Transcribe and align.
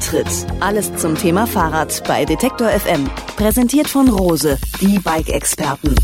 Antritt. 0.00 0.46
Alles 0.60 0.96
zum 0.96 1.14
Thema 1.14 1.46
Fahrrad 1.46 2.02
bei 2.08 2.24
Detektor 2.24 2.70
FM. 2.70 3.10
Präsentiert 3.36 3.86
von 3.86 4.08
Rose, 4.08 4.56
die 4.80 4.98
Bike-Experten. 4.98 5.94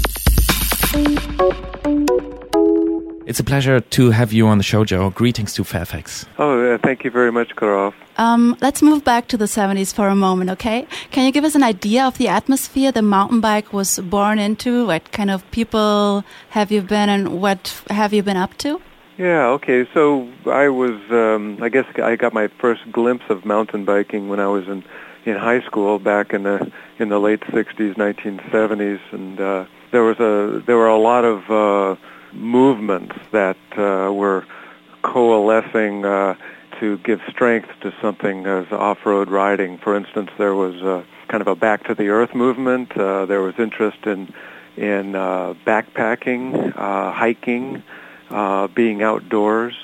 It's 3.25 3.41
a 3.41 3.43
pleasure 3.43 3.81
to 3.81 4.11
have 4.11 4.35
you 4.35 4.47
on 4.47 4.59
the 4.59 4.63
show, 4.63 4.85
Joe. 4.85 5.11
Greetings 5.11 5.55
to 5.55 5.65
Fairfax. 5.65 6.27
Oh, 6.39 6.75
uh, 6.75 6.79
thank 6.83 7.05
you 7.05 7.11
very 7.11 7.33
much, 7.33 7.57
Karov. 7.57 7.95
Um, 8.19 8.55
let's 8.61 8.83
move 8.83 9.03
back 9.03 9.29
to 9.29 9.39
the 9.39 9.47
70s 9.47 9.95
for 9.95 10.09
a 10.09 10.15
moment, 10.15 10.51
okay? 10.51 10.87
Can 11.11 11.25
you 11.25 11.33
give 11.33 11.45
us 11.45 11.55
an 11.55 11.63
idea 11.63 12.05
of 12.05 12.19
the 12.19 12.29
atmosphere 12.29 12.93
the 12.93 13.01
mountain 13.01 13.41
bike 13.41 13.73
was 13.73 13.99
born 13.99 14.39
into? 14.39 14.87
What 14.87 15.11
kind 15.11 15.31
of 15.31 15.43
people 15.53 16.23
have 16.51 16.71
you 16.71 16.83
been 16.83 17.09
and 17.09 17.41
what 17.41 17.83
have 17.89 18.13
you 18.13 18.23
been 18.23 18.37
up 18.37 18.59
to? 18.59 18.79
Yeah, 19.17 19.47
okay. 19.49 19.87
So 19.95 20.29
I 20.45 20.69
was, 20.69 21.01
um, 21.11 21.59
I 21.63 21.71
guess 21.71 21.87
I 21.97 22.17
got 22.17 22.35
my 22.35 22.49
first 22.49 22.91
glimpse 22.93 23.25
of 23.31 23.45
mountain 23.45 23.85
biking 23.85 24.29
when 24.29 24.41
I 24.41 24.47
was 24.49 24.69
in, 24.69 24.85
in 25.25 25.37
high 25.37 25.63
school 25.63 25.99
back 25.99 26.35
in 26.35 26.43
the, 26.43 26.71
in 26.99 27.09
the 27.09 27.19
late 27.19 27.41
60s, 27.41 27.95
1970s. 27.95 29.01
And, 29.13 29.41
uh, 29.41 29.65
there 29.91 30.03
was 30.03 30.19
a, 30.21 30.63
there 30.67 30.77
were 30.77 30.89
a 30.89 30.99
lot 30.99 31.25
of, 31.25 31.51
uh, 31.51 31.97
movements 32.33 33.15
that, 33.33 33.57
uh, 33.79 34.13
were 34.13 34.45
coalescing, 35.03 36.05
uh, 36.05 36.35
to 36.81 36.99
give 36.99 37.23
strength 37.31 37.71
to 37.81 37.95
something 38.03 38.47
as 38.47 38.71
off-road 38.71 39.31
riding. 39.31 39.79
For 39.79 39.97
instance, 39.97 40.31
there 40.37 40.55
was 40.55 40.75
uh, 40.83 41.05
kind 41.29 41.41
of 41.41 41.47
a 41.47 41.57
back 41.57 41.85
to 41.85 41.95
the 41.95 42.09
earth 42.09 42.35
movement. 42.35 42.95
Uh, 42.95 43.25
there 43.25 43.41
was 43.41 43.55
interest 43.59 44.07
in 44.07 44.33
in 44.77 45.15
uh, 45.15 45.55
backpacking, 45.67 46.77
uh, 46.77 47.11
hiking, 47.11 47.83
uh, 48.31 48.69
being 48.69 49.03
outdoors. 49.03 49.75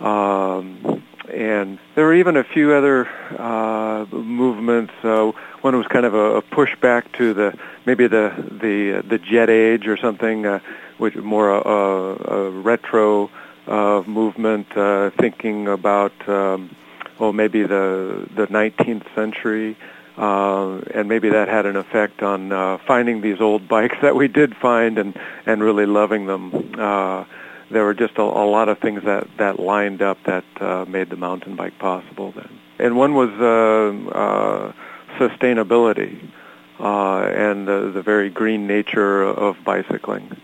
Um, 0.00 1.02
and 1.32 1.78
there 1.94 2.04
were 2.04 2.14
even 2.14 2.36
a 2.36 2.44
few 2.44 2.72
other 2.72 3.08
uh, 3.38 4.06
movements. 4.10 4.92
Uh, 5.02 5.32
one 5.60 5.76
was 5.76 5.86
kind 5.88 6.06
of 6.06 6.14
a, 6.14 6.36
a 6.36 6.42
pushback 6.42 7.10
to 7.14 7.34
the 7.34 7.58
maybe 7.84 8.06
the 8.06 8.32
the 8.60 9.02
the 9.06 9.18
jet 9.18 9.50
age 9.50 9.86
or 9.86 9.96
something, 9.96 10.46
uh, 10.46 10.60
which 10.98 11.16
more 11.16 11.50
a, 11.50 11.60
a, 11.60 12.14
a 12.14 12.50
retro 12.50 13.30
uh, 13.66 14.02
movement, 14.06 14.76
uh, 14.76 15.10
thinking 15.18 15.68
about 15.68 16.12
um, 16.28 16.74
well 17.18 17.32
maybe 17.32 17.62
the 17.62 18.28
the 18.34 18.46
19th 18.46 19.14
century. 19.14 19.76
Uh, 20.16 20.78
and 20.94 21.10
maybe 21.10 21.28
that 21.28 21.46
had 21.46 21.66
an 21.66 21.76
effect 21.76 22.22
on 22.22 22.50
uh, 22.50 22.78
finding 22.86 23.20
these 23.20 23.38
old 23.38 23.68
bikes 23.68 23.96
that 24.02 24.16
we 24.16 24.28
did 24.28 24.56
find 24.56 24.96
and 24.98 25.18
and 25.44 25.62
really 25.62 25.86
loving 25.86 26.26
them. 26.26 26.72
Uh, 26.78 27.24
there 27.70 27.84
were 27.84 27.94
just 27.94 28.16
a, 28.16 28.22
a 28.22 28.46
lot 28.46 28.68
of 28.68 28.78
things 28.78 29.02
that 29.04 29.28
that 29.38 29.58
lined 29.58 30.02
up 30.02 30.18
that 30.24 30.44
uh, 30.60 30.84
made 30.86 31.10
the 31.10 31.16
mountain 31.16 31.56
bike 31.56 31.78
possible 31.78 32.32
then. 32.32 32.48
And 32.78 32.96
one 32.96 33.14
was 33.14 33.30
uh, 33.30 34.10
uh, 34.10 34.72
sustainability 35.18 36.30
uh, 36.78 37.20
and 37.20 37.66
the, 37.66 37.90
the 37.92 38.02
very 38.02 38.30
green 38.30 38.66
nature 38.66 39.22
of 39.22 39.56
bicycling. 39.64 40.36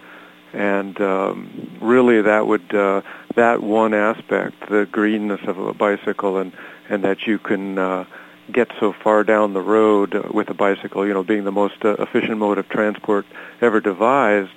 And 0.53 1.01
um, 1.01 1.79
really, 1.81 2.21
that 2.23 2.47
would 2.47 2.75
uh, 2.75 3.03
that 3.37 3.63
one 3.63 3.95
aspect, 3.95 4.69
the 4.69 4.87
greenness 4.91 5.41
of 5.47 5.59
a 5.59 5.73
bicycle, 5.73 6.37
and 6.39 6.53
and 6.89 7.05
that 7.05 7.27
you 7.27 7.39
can 7.39 7.79
uh, 7.79 8.05
get 8.51 8.69
so 8.79 8.93
far 8.93 9.25
down 9.25 9.55
the 9.55 9.63
road 9.63 10.15
with 10.31 10.51
a 10.51 10.55
bicycle, 10.55 11.07
you 11.07 11.15
know, 11.15 11.23
being 11.23 11.45
the 11.45 11.53
most 11.53 11.85
uh, 11.85 11.95
efficient 11.95 12.39
mode 12.39 12.59
of 12.59 12.69
transport 12.69 13.25
ever 13.61 13.81
devised, 13.81 14.51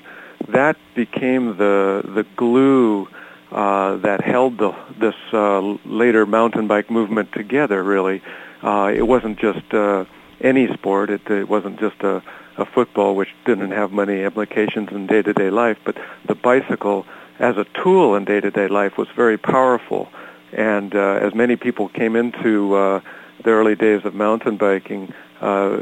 that 0.50 0.78
became 0.96 1.58
the 1.58 2.02
the 2.14 2.26
glue 2.36 3.08
uh, 3.52 3.96
that 3.98 4.22
held 4.22 4.58
the, 4.58 4.76
this 5.00 5.16
uh, 5.32 5.60
later 5.86 6.26
mountain 6.26 6.68
bike 6.68 6.90
movement 6.90 7.32
together. 7.32 7.84
Really, 7.84 8.22
uh, 8.64 8.92
it 8.94 9.04
wasn't 9.04 9.40
just 9.40 9.74
uh, 9.74 10.06
any 10.42 10.72
sport. 10.74 11.10
It, 11.10 11.30
it 11.30 11.48
wasn't 11.48 11.80
just 11.80 12.02
a, 12.02 12.22
a 12.58 12.66
football, 12.66 13.16
which 13.16 13.30
didn't 13.46 13.72
have 13.72 13.92
many 13.92 14.24
implications 14.24 14.90
in 14.92 15.08
day-to-day 15.08 15.50
life. 15.50 15.78
But 15.86 15.98
the 16.28 16.36
bicycle, 16.36 17.06
as 17.40 17.58
a 17.58 17.66
tool 17.82 18.16
in 18.16 18.26
day-to-day 18.26 18.68
life, 18.68 18.98
was 18.98 19.08
very 19.16 19.38
powerful. 19.38 20.10
And 20.52 20.96
uh, 20.96 21.20
as 21.22 21.34
many 21.34 21.56
people 21.56 21.90
came 21.90 22.16
into 22.16 22.76
uh, 22.76 23.02
the 23.44 23.52
early 23.52 23.76
days 23.76 24.06
of 24.06 24.14
mountain 24.16 24.58
biking, 24.58 25.14
uh, 25.42 25.80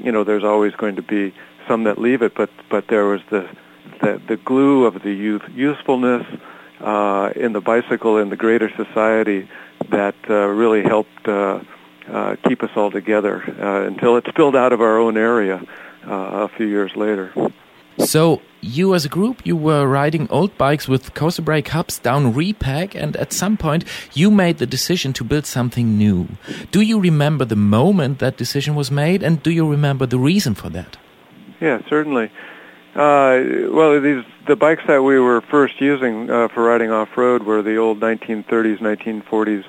you 0.00 0.12
know, 0.12 0.24
there's 0.24 0.44
always 0.44 0.74
going 0.74 0.96
to 0.96 1.02
be 1.02 1.34
some 1.66 1.84
that 1.84 1.98
leave 1.98 2.22
it, 2.22 2.34
but 2.34 2.50
but 2.70 2.86
there 2.88 3.06
was 3.06 3.20
the 3.30 3.48
the, 4.00 4.20
the 4.28 4.36
glue 4.36 4.84
of 4.84 5.02
the 5.02 5.12
youth 5.12 5.42
usefulness 5.54 6.26
uh, 6.80 7.32
in 7.36 7.52
the 7.52 7.60
bicycle 7.60 8.18
in 8.18 8.28
the 8.28 8.36
greater 8.36 8.70
society 8.76 9.48
that 9.90 10.14
uh, 10.28 10.46
really 10.46 10.82
helped 10.82 11.28
uh, 11.28 11.60
uh, 12.08 12.36
keep 12.46 12.62
us 12.62 12.70
all 12.76 12.90
together 12.90 13.42
uh, 13.60 13.86
until 13.86 14.16
it 14.16 14.24
spilled 14.28 14.56
out 14.56 14.72
of 14.72 14.80
our 14.80 14.98
own 14.98 15.16
area 15.16 15.62
uh, 16.06 16.10
a 16.10 16.48
few 16.48 16.66
years 16.66 16.94
later. 16.96 17.32
So 17.98 18.42
you 18.60 18.94
as 18.94 19.04
a 19.04 19.08
group, 19.08 19.46
you 19.46 19.56
were 19.56 19.86
riding 19.86 20.28
old 20.30 20.56
bikes 20.58 20.86
with 20.86 21.14
coaster 21.14 21.42
brake 21.42 21.68
hubs 21.68 21.98
down 21.98 22.34
repack 22.34 22.94
and 22.94 23.16
at 23.16 23.32
some 23.32 23.56
point 23.56 23.84
you 24.12 24.30
made 24.30 24.58
the 24.58 24.66
decision 24.66 25.12
to 25.14 25.24
build 25.24 25.46
something 25.46 25.96
new. 25.96 26.28
Do 26.70 26.80
you 26.80 27.00
remember 27.00 27.44
the 27.44 27.56
moment 27.56 28.18
that 28.18 28.36
decision 28.36 28.74
was 28.74 28.90
made 28.90 29.22
and 29.22 29.42
do 29.42 29.50
you 29.50 29.68
remember 29.68 30.06
the 30.06 30.18
reason 30.18 30.54
for 30.54 30.68
that? 30.70 30.98
Yeah, 31.60 31.80
certainly. 31.88 32.30
Uh, 32.96 33.68
well, 33.72 34.00
these 34.00 34.24
the 34.46 34.56
bikes 34.56 34.82
that 34.86 35.02
we 35.02 35.20
were 35.20 35.42
first 35.42 35.82
using 35.82 36.30
uh, 36.30 36.48
for 36.48 36.62
riding 36.62 36.90
off-road 36.90 37.42
were 37.42 37.60
the 37.60 37.76
old 37.76 38.00
1930s, 38.00 38.78
1940s 38.78 39.64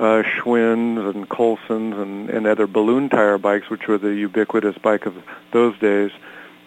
uh, 0.00 0.24
Schwinn's 0.24 1.14
and 1.14 1.28
Colson's 1.28 1.94
and, 1.96 2.28
and 2.28 2.44
other 2.44 2.66
balloon 2.66 3.08
tire 3.08 3.38
bikes, 3.38 3.70
which 3.70 3.86
were 3.86 3.98
the 3.98 4.08
ubiquitous 4.08 4.76
bike 4.78 5.06
of 5.06 5.14
those 5.52 5.78
days. 5.78 6.10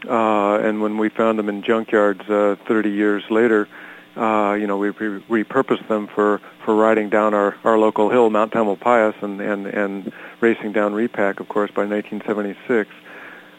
Uh, 0.08 0.58
and 0.60 0.82
when 0.82 0.98
we 0.98 1.10
found 1.10 1.38
them 1.38 1.50
in 1.50 1.62
junkyards 1.62 2.30
uh, 2.30 2.56
30 2.66 2.92
years 2.92 3.24
later, 3.30 3.68
uh, 4.16 4.54
you 4.54 4.68
know, 4.68 4.78
we 4.78 4.92
re- 4.92 5.44
repurposed 5.44 5.86
them 5.90 6.08
for, 6.08 6.40
for 6.64 6.78
riding 6.78 7.10
down 7.10 7.34
our, 7.34 7.58
our 7.66 7.78
local 7.78 8.10
hill, 8.10 8.30
Mount 8.30 8.54
Tamalpais, 8.54 9.22
and, 9.22 9.42
and, 9.42 9.68
and 9.68 10.14
racing 10.40 10.72
down 10.72 10.94
Repack, 10.94 11.42
of 11.42 11.50
course, 11.50 11.72
by 11.72 11.86
1976. 11.86 12.90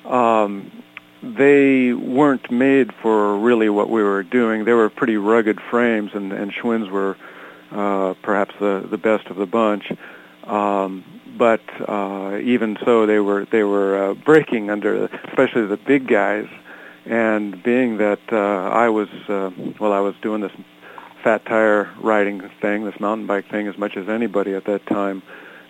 Um, 0.06 0.70
they 1.34 1.92
weren't 1.92 2.50
made 2.50 2.92
for 3.02 3.38
really 3.38 3.68
what 3.68 3.90
we 3.90 4.02
were 4.02 4.22
doing. 4.22 4.64
They 4.64 4.72
were 4.72 4.88
pretty 4.90 5.16
rugged 5.16 5.60
frames, 5.60 6.12
and, 6.14 6.32
and 6.32 6.52
Schwinn's 6.52 6.90
were 6.90 7.16
uh, 7.70 8.14
perhaps 8.22 8.54
the, 8.60 8.86
the 8.90 8.98
best 8.98 9.26
of 9.28 9.36
the 9.36 9.46
bunch. 9.46 9.92
Um, 10.44 11.04
but 11.36 11.62
uh, 11.88 12.38
even 12.42 12.78
so, 12.84 13.04
they 13.04 13.18
were 13.18 13.44
they 13.46 13.62
were 13.64 14.10
uh, 14.10 14.14
breaking 14.14 14.70
under, 14.70 15.06
especially 15.06 15.66
the 15.66 15.76
big 15.76 16.08
guys. 16.08 16.48
And 17.04 17.62
being 17.62 17.98
that 17.98 18.20
uh, 18.32 18.36
I 18.36 18.88
was 18.88 19.08
uh, 19.28 19.50
well, 19.78 19.92
I 19.92 20.00
was 20.00 20.14
doing 20.22 20.40
this 20.40 20.52
fat 21.22 21.44
tire 21.44 21.90
riding 22.00 22.40
thing, 22.60 22.84
this 22.84 22.98
mountain 23.00 23.26
bike 23.26 23.50
thing, 23.50 23.66
as 23.66 23.76
much 23.76 23.96
as 23.96 24.08
anybody 24.08 24.54
at 24.54 24.64
that 24.64 24.86
time, 24.86 25.22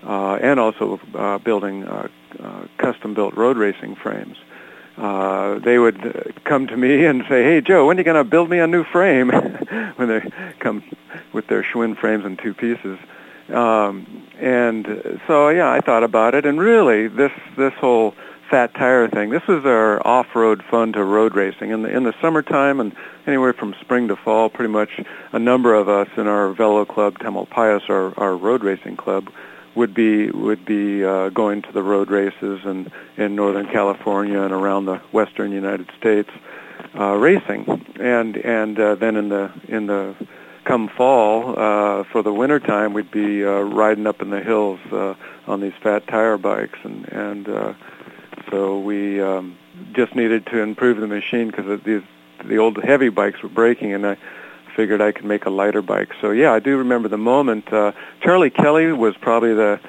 uh, 0.03 0.35
and 0.37 0.61
also 0.61 1.01
uh, 1.15 1.39
building 1.39 1.85
uh, 1.85 2.09
uh, 2.39 2.67
custom-built 2.79 3.35
road 3.35 3.57
racing 3.57 3.97
frames. 3.97 4.37
Uh, 4.97 5.59
they 5.59 5.79
would 5.79 6.35
come 6.45 6.67
to 6.67 6.77
me 6.77 7.05
and 7.05 7.23
say, 7.29 7.45
"Hey 7.45 7.61
Joe, 7.61 7.87
when 7.87 7.97
are 7.97 8.01
you 8.01 8.05
going 8.05 8.17
to 8.17 8.25
build 8.25 8.49
me 8.49 8.59
a 8.59 8.67
new 8.67 8.85
frame?" 8.85 9.29
when 9.97 10.09
they 10.09 10.23
come 10.59 10.83
with 11.33 11.47
their 11.49 11.63
Schwinn 11.63 11.97
frames 11.97 12.25
in 12.25 12.37
two 12.37 12.55
pieces. 12.55 12.99
Um, 13.49 14.27
and 14.41 15.21
so 15.27 15.51
yeah, 15.51 15.71
I 15.71 15.81
thought 15.81 16.03
about 16.03 16.35
it, 16.35 16.47
and 16.47 16.59
really, 16.59 17.09
this 17.09 17.33
this 17.57 17.75
whole 17.75 18.15
fat 18.51 18.75
tire 18.75 19.09
thing. 19.09 19.31
This 19.31 19.47
was 19.47 19.65
our 19.65 20.05
off-road 20.07 20.63
fun 20.63 20.93
to 20.93 21.05
road 21.05 21.35
racing. 21.35 21.71
In 21.71 21.83
the 21.83 21.95
in 21.95 22.05
the 22.05 22.15
summertime 22.21 22.81
and 22.81 22.95
anywhere 23.27 23.53
from 23.53 23.75
spring 23.81 24.09
to 24.09 24.17
fall, 24.17 24.49
pretty 24.49 24.73
much 24.73 25.01
a 25.33 25.39
number 25.39 25.75
of 25.75 25.89
us 25.89 26.09
in 26.17 26.27
our 26.27 26.53
Velo 26.53 26.85
Club, 26.85 27.19
Tamalpais, 27.19 27.89
our 27.91 28.19
our 28.19 28.37
road 28.37 28.63
racing 28.63 28.97
club, 28.97 29.31
would 29.77 29.95
be 29.95 30.31
would 30.31 30.65
be 30.65 31.05
uh, 31.05 31.29
going 31.29 31.63
to 31.63 31.73
the 31.73 31.83
road 31.83 32.11
races 32.11 32.61
and 32.65 32.91
in 33.17 33.37
Northern 33.37 33.67
California 33.67 34.41
and 34.41 34.53
around 34.53 34.87
the 34.87 34.97
Western 35.13 35.53
United 35.53 35.91
States, 35.99 36.31
uh, 36.99 37.15
racing. 37.15 37.85
And 38.01 38.37
and 38.39 38.79
uh, 38.81 38.95
then 38.97 39.17
in 39.17 39.29
the 39.29 39.53
in 39.69 39.87
the 39.87 40.15
come 40.65 40.89
fall 40.89 41.59
uh, 41.59 42.05
for 42.05 42.23
the 42.23 42.33
winter 42.33 42.59
time, 42.59 42.93
we'd 42.93 43.11
be 43.11 43.45
uh, 43.45 43.61
riding 43.61 44.07
up 44.07 44.21
in 44.21 44.31
the 44.31 44.41
hills 44.41 44.81
uh, 44.91 45.15
on 45.47 45.61
these 45.61 45.75
fat 45.81 46.07
tire 46.09 46.39
bikes, 46.39 46.79
and 46.83 47.07
and 47.09 47.49
uh, 47.49 47.75
so 48.51 48.79
we 48.81 49.21
um, 49.21 49.57
just 49.93 50.15
needed 50.15 50.47
to 50.47 50.61
improve 50.61 50.99
the 50.99 51.07
machine 51.07 51.49
because 51.49 51.81
these 51.83 52.03
the 52.45 52.59
old 52.59 52.83
heavy 52.83 53.11
bikes 53.11 53.43
were 53.43 53.49
breaking, 53.49 53.93
and 53.93 54.07
I 54.07 54.17
figured 54.77 55.01
I 55.01 55.11
could 55.13 55.25
make 55.25 55.47
a 55.47 55.51
lighter 55.51 55.83
bike. 55.83 56.13
So 56.21 56.31
yeah, 56.31 56.53
I 56.53 56.61
do 56.61 56.77
remember 56.77 57.09
the 57.09 57.19
moment. 57.19 57.73
Uh, 57.73 57.93
Charlie 58.21 58.51
Kelly 58.51 58.93
was 58.93 59.17
probably 59.17 59.55
the 59.55 59.81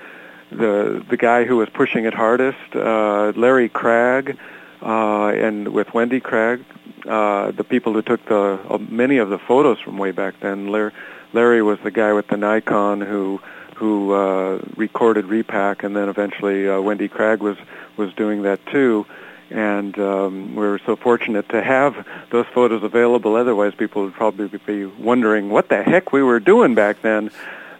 the 0.50 1.06
the 1.10 1.18
guy 1.18 1.44
who 1.44 1.57
was 1.57 1.69
pushing 1.69 2.06
it 2.06 2.13
hardest. 2.13 2.74
Uh, 2.74 3.34
Larry 3.36 3.69
Cragg 3.69 4.38
uh, 4.81 5.28
and 5.28 5.68
with 5.68 5.94
Wendy 5.94 6.22
Cragg, 6.22 6.63
uh, 7.07 7.51
the 7.51 7.63
people 7.63 7.94
who 7.94 8.01
took 8.01 8.24
the 8.25 8.60
uh, 8.69 8.78
many 8.78 9.18
of 9.18 9.30
the 9.30 9.38
photos 9.38 9.80
from 9.80 9.98
way 9.98 10.12
back 10.12 10.39
then. 10.39 10.68
Larry, 10.68 10.92
Larry 11.33 11.62
was 11.62 11.78
the 11.83 11.92
guy 11.92 12.13
with 12.13 12.28
the 12.28 12.38
Nikon 12.38 13.01
who 13.01 13.42
who 13.75 14.13
uh, 14.13 14.60
recorded 14.75 15.25
Repack, 15.25 15.83
and 15.83 15.95
then 15.95 16.10
eventually 16.10 16.68
uh, 16.68 16.81
Wendy 16.81 17.10
Cragg 17.10 17.40
was 17.40 17.57
was 17.98 18.13
doing 18.13 18.44
that 18.44 18.66
too. 18.68 19.06
And 19.50 19.98
um, 19.98 20.56
we 20.56 20.68
were 20.68 20.80
so 20.86 20.96
fortunate 20.96 21.48
to 21.50 21.64
have 21.64 22.06
those 22.32 22.46
photos 22.54 22.84
available. 22.84 23.36
Otherwise, 23.36 23.74
people 23.76 24.04
would 24.04 24.14
probably 24.14 24.48
be 24.66 24.86
wondering 24.86 25.50
what 25.50 25.70
the 25.70 25.84
heck 25.84 26.12
we 26.12 26.22
were 26.22 26.40
doing 26.40 26.76
back 26.76 27.02
then. 27.02 27.32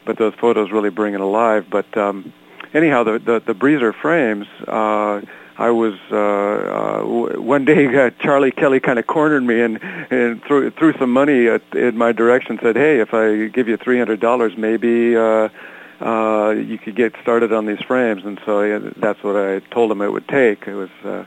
But 0.06 0.18
those 0.18 0.34
photos 0.36 0.72
really 0.72 0.90
bring 0.90 1.14
it 1.14 1.19
alive. 1.19 1.68
But 1.69 1.98
um, 1.98 2.31
anyhow, 2.74 3.04
the 3.04 3.19
the, 3.19 3.40
the 3.46 3.54
Breezer 3.54 3.94
frames. 3.94 4.48
Uh, 4.68 5.22
I 5.60 5.72
was 5.72 5.96
uh, 6.12 6.18
uh, 6.18 7.40
one 7.42 7.66
day 7.66 7.88
uh, 7.88 8.12
Charlie 8.20 8.52
Kelly 8.52 8.80
kind 8.80 9.00
of 9.00 9.08
cornered 9.08 9.44
me 9.44 9.60
and 9.60 9.81
and 10.12 10.44
threw 10.44 10.70
threw 10.70 10.94
some 11.00 11.12
money 11.12 11.48
at, 11.48 11.63
in 11.74 11.98
my 11.98 12.12
direction. 12.12 12.60
Said, 12.62 12.75
"Hey, 12.75 13.00
if 13.00 13.13
I 13.13 13.48
give 13.48 13.68
you 13.68 13.75
three 13.75 13.98
hundred 13.98 14.20
dollars, 14.20 14.56
maybe 14.56 15.18
uh, 15.18 15.50
uh, 16.00 16.52
you 16.52 16.78
could 16.78 16.96
get 16.96 17.16
started 17.24 17.52
on 17.52 17.66
these 17.66 17.81
frames." 17.81 18.24
And 18.24 18.40
so 18.46 18.62
yeah, 18.62 18.92
that's 18.98 19.24
what 19.24 19.36
I 19.36 19.60
told 19.72 19.92
him 19.92 20.02
it 20.02 20.12
would 20.12 20.28
take. 20.28 20.68
It 20.68 20.75
was 20.75 20.92
uh, 21.04 21.25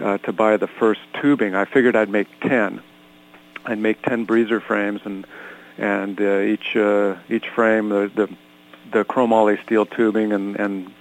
uh, 0.00 0.18
to 0.18 0.32
buy 0.32 0.56
the 0.56 0.66
first 0.66 1.00
tubing. 1.20 1.54
I 1.54 1.64
figured 1.64 1.96
I'd 1.96 2.10
make 2.10 2.28
ten. 2.40 2.82
I'd 3.64 3.78
make 3.78 4.02
ten 4.02 4.26
breezer 4.26 4.62
frames, 4.62 5.00
and 5.04 5.26
and 5.76 6.20
uh, 6.20 6.40
each 6.40 6.76
uh, 6.76 7.16
each 7.28 7.48
frame 7.48 7.88
the 7.88 8.10
the 8.14 8.28
the 8.92 9.04
chromoly 9.04 9.62
steel 9.64 9.86
tubing 9.86 10.32
and 10.32 10.56
and 10.58 10.92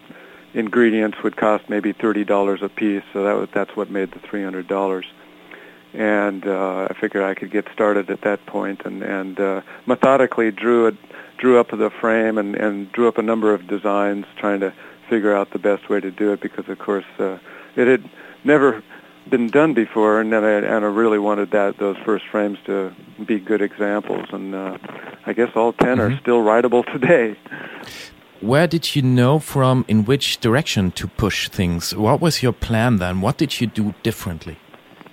ingredients 0.53 1.21
would 1.23 1.35
cost 1.35 1.69
maybe 1.69 1.93
thirty 1.93 2.23
dollars 2.23 2.61
a 2.61 2.69
piece, 2.69 3.03
so 3.13 3.23
that 3.23 3.35
was, 3.37 3.49
that's 3.53 3.75
what 3.75 3.89
made 3.89 4.11
the 4.11 4.19
three 4.19 4.43
hundred 4.43 4.67
dollars. 4.67 5.05
And 5.93 6.45
uh, 6.45 6.87
I 6.89 6.93
figured 6.93 7.23
I 7.23 7.33
could 7.33 7.51
get 7.51 7.65
started 7.73 8.09
at 8.09 8.21
that 8.21 8.45
point, 8.45 8.81
and 8.85 9.03
and 9.03 9.39
uh, 9.39 9.61
methodically 9.85 10.51
drew 10.51 10.87
it, 10.87 10.95
drew 11.37 11.59
up 11.59 11.69
the 11.69 11.89
frame, 11.89 12.37
and 12.37 12.55
and 12.55 12.91
drew 12.91 13.07
up 13.07 13.17
a 13.17 13.23
number 13.23 13.53
of 13.53 13.67
designs, 13.67 14.25
trying 14.35 14.59
to 14.59 14.73
figure 15.09 15.33
out 15.33 15.51
the 15.51 15.59
best 15.59 15.89
way 15.89 16.01
to 16.01 16.11
do 16.11 16.33
it, 16.33 16.41
because 16.41 16.67
of 16.67 16.77
course 16.79 17.05
uh, 17.19 17.37
it 17.75 17.87
had 17.87 18.09
never 18.43 18.83
been 19.29 19.49
done 19.49 19.73
before, 19.73 20.21
and 20.21 20.31
then 20.31 20.43
I, 20.43 20.51
and 20.51 20.85
I 20.85 20.87
really 20.87 21.19
wanted 21.19 21.51
that 21.51 21.77
those 21.77 21.97
first 22.05 22.25
frames 22.31 22.57
to 22.65 22.93
be 23.25 23.39
good 23.39 23.61
examples, 23.61 24.27
and 24.31 24.55
uh, 24.55 24.77
I 25.25 25.33
guess 25.33 25.49
all 25.55 25.73
10 25.73 25.97
mm-hmm. 25.97 26.01
are 26.01 26.19
still 26.19 26.41
rideable 26.41 26.83
today. 26.83 27.37
Where 28.39 28.67
did 28.67 28.95
you 28.95 29.01
know 29.01 29.39
from 29.39 29.83
in 29.87 30.05
which 30.05 30.39
direction 30.39 30.91
to 30.91 31.07
push 31.07 31.49
things? 31.49 31.95
What 31.95 32.21
was 32.21 32.43
your 32.43 32.53
plan 32.53 32.97
then? 32.97 33.21
What 33.21 33.37
did 33.37 33.59
you 33.59 33.67
do 33.67 33.95
differently? 34.03 34.57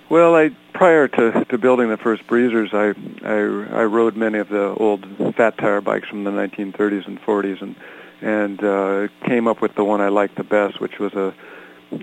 Well, 0.09 0.35
I 0.35 0.51
prior 0.73 1.07
to, 1.07 1.45
to 1.45 1.57
building 1.57 1.89
the 1.89 1.97
first 1.97 2.27
breezers, 2.27 2.69
I, 2.73 2.93
I 3.25 3.81
I 3.81 3.83
rode 3.85 4.15
many 4.15 4.37
of 4.37 4.49
the 4.49 4.75
old 4.75 5.07
fat 5.35 5.57
tire 5.57 5.81
bikes 5.81 6.07
from 6.07 6.23
the 6.23 6.31
1930s 6.31 7.07
and 7.07 7.19
40s, 7.19 7.61
and 7.61 7.75
and 8.21 8.63
uh, 8.63 9.07
came 9.25 9.47
up 9.47 9.61
with 9.61 9.73
the 9.75 9.83
one 9.83 10.01
I 10.01 10.09
liked 10.09 10.35
the 10.35 10.43
best, 10.43 10.79
which 10.79 10.99
was 10.99 11.13
a 11.13 11.33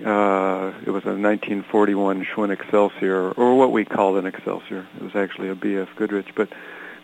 uh, 0.01 0.73
it 0.85 0.89
was 0.89 1.03
a 1.03 1.15
1941 1.15 2.25
Schwinn 2.25 2.51
Excelsior, 2.51 3.31
or 3.31 3.57
what 3.57 3.71
we 3.71 3.85
called 3.85 4.17
an 4.17 4.25
Excelsior. 4.25 4.87
It 4.97 5.03
was 5.03 5.15
actually 5.15 5.49
a 5.49 5.55
BF 5.55 5.95
Goodrich, 5.95 6.29
but 6.35 6.49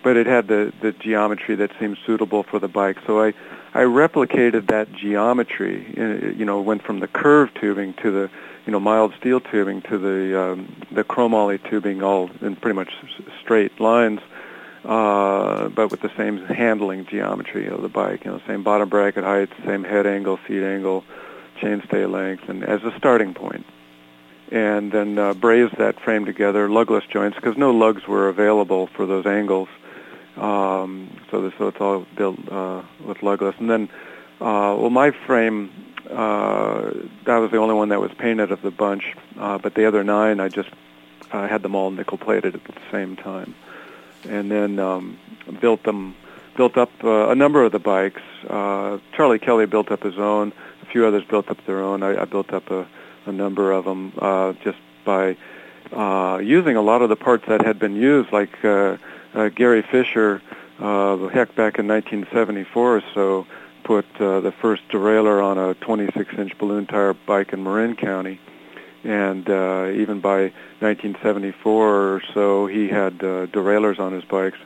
but 0.04 0.18
it 0.18 0.28
had 0.28 0.48
the 0.48 0.74
the 0.82 0.92
geometry 0.92 1.56
that 1.56 1.72
seemed 1.80 1.98
suitable 2.06 2.44
for 2.44 2.60
the 2.60 2.68
bike. 2.68 2.98
So 3.06 3.22
I 3.22 3.34
I 3.74 3.84
replicated 3.84 4.68
that 4.68 4.92
geometry. 4.92 5.94
Uh, 5.98 6.30
you 6.30 6.46
know, 6.46 6.62
went 6.62 6.84
from 6.84 7.00
the 7.00 7.08
curved 7.08 7.58
tubing 7.60 7.94
to 7.96 8.12
the 8.12 8.30
you 8.66 8.72
know 8.72 8.80
mild 8.80 9.14
steel 9.20 9.40
tubing 9.40 9.82
to 9.84 9.98
the 9.98 10.42
um, 10.42 10.76
the 10.92 11.04
chromoly 11.04 11.58
tubing, 11.70 12.02
all 12.02 12.30
in 12.42 12.56
pretty 12.56 12.76
much 12.76 12.92
straight 13.42 13.80
lines, 13.80 14.20
uh, 14.86 15.70
but 15.70 15.92
with 15.92 16.02
the 16.02 16.12
same 16.18 16.46
handling 16.46 17.06
geometry 17.06 17.68
of 17.68 17.82
the 17.82 17.90
bike. 17.90 18.26
You 18.26 18.32
know, 18.32 18.42
same 18.48 18.64
bottom 18.64 18.90
bracket 18.90 19.24
height, 19.24 19.50
same 19.66 19.84
head 19.84 20.08
angle, 20.08 20.40
seat 20.48 20.64
angle, 20.64 21.04
chainstay 21.62 22.10
length, 22.12 22.50
and 22.50 22.64
as 22.64 22.84
a 22.84 22.94
starting. 22.98 23.36
And 24.52 24.92
then 24.92 25.20
uh, 25.20 25.34
braze 25.36 25.72
that 25.78 26.00
frame 26.00 26.26
together, 26.26 26.68
lugless 26.68 27.08
joints, 27.10 27.36
because 27.36 27.58
no 27.58 27.72
lugs 27.72 28.08
were 28.08 28.30
available 28.30 28.88
for 28.88 29.06
those 29.06 29.26
angles 29.26 29.70
um, 30.40 31.10
so, 31.30 31.42
this, 31.42 31.54
so 31.58 31.68
it's 31.68 31.82
all 31.82 32.06
built 32.16 32.40
uh, 32.50 32.82
with 33.06 33.18
lugless. 33.18 33.60
And 33.60 33.70
then, 33.70 33.90
uh, 34.40 34.76
well, 34.80 34.90
my 34.90 35.12
frame, 35.12 35.72
uh, 36.10 36.92
that 37.26 37.38
was 37.38 37.52
the 37.52 37.58
only 37.58 37.76
one 37.76 37.90
that 37.90 38.00
was 38.00 38.12
painted 38.18 38.52
of 38.52 38.62
the 38.62 38.72
bunch, 38.72 39.16
uh, 39.38 39.58
but 39.58 39.76
the 39.76 39.86
other 39.86 40.04
nine, 40.04 40.40
I 40.40 40.48
just 40.48 40.70
uh, 41.32 41.48
had 41.48 41.62
them 41.62 41.76
all 41.76 41.92
nickel 41.92 42.18
plated 42.18 42.56
at 42.56 42.64
the 42.64 42.74
same 42.92 43.16
time, 43.16 43.54
and 44.28 44.50
then 44.50 44.80
um, 44.80 45.20
built 45.60 45.84
them, 45.84 46.16
built 46.56 46.78
up 46.78 46.92
uh, 47.04 47.30
a 47.30 47.36
number 47.36 47.64
of 47.64 47.72
the 47.72 47.80
bikes. 47.80 48.22
Uh, 48.48 49.00
Charlie 49.16 49.40
Kelly 49.40 49.66
built 49.66 49.92
up 49.92 50.04
his 50.04 50.18
own. 50.18 50.50
A 50.50 50.54
few 50.92 51.06
others 51.06 51.24
built 51.24 51.50
up 51.50 51.64
their 51.66 51.80
own. 51.80 52.04
I, 52.04 52.22
I 52.22 52.26
built 52.26 52.52
up 52.54 52.70
a, 52.72 52.88
a 53.26 53.32
number 53.32 53.72
of 53.72 53.86
them 53.86 54.14
uh, 54.20 54.54
just 54.64 54.78
by 55.06 55.38
uh, 55.92 56.40
using 56.44 56.76
a 56.76 56.82
lot 56.82 57.02
of 57.02 57.10
the 57.10 57.16
parts 57.16 57.46
that 57.48 57.66
had 57.66 57.80
been 57.80 57.96
used, 57.96 58.32
like. 58.32 58.64
Uh, 58.64 58.98
uh, 59.34 59.50
Gary 59.50 59.82
Fisher, 59.82 60.42
uh, 60.80 61.18
heck, 61.28 61.56
back 61.56 61.80
in 61.80 61.88
1974 61.88 62.96
or 62.96 63.04
so, 63.14 63.48
put 63.84 64.06
uh, 64.20 64.40
the 64.40 64.52
first 64.52 64.88
derailleur 64.90 65.44
on 65.44 65.58
a 65.58 65.76
26-inch 65.76 66.58
balloon 66.58 66.86
tire 66.86 67.14
bike 67.14 67.54
in 67.54 67.64
Marin 67.64 67.96
County. 67.96 68.40
And 69.04 69.50
uh, 69.50 69.90
even 69.94 70.20
by 70.20 70.52
1974 70.80 72.14
or 72.14 72.22
so, 72.34 72.68
he 72.68 72.90
had 72.90 73.24
uh, 73.24 73.46
derailleurs 73.48 74.00
on 74.00 74.14
his 74.14 74.26
bikes. 74.26 74.58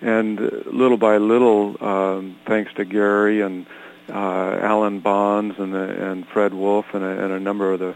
And 0.00 0.38
little 0.66 0.98
by 0.98 1.16
little, 1.16 1.82
um, 1.82 2.36
thanks 2.46 2.72
to 2.74 2.84
Gary 2.84 3.40
and 3.40 3.66
Alan 4.08 5.00
Bonds 5.00 5.56
and, 5.58 5.74
the, 5.74 6.10
and 6.10 6.26
Fred 6.26 6.54
Wolf 6.54 6.86
and 6.92 7.04
a, 7.04 7.24
and 7.24 7.32
a 7.32 7.40
number 7.40 7.72
of 7.72 7.80
the, 7.80 7.94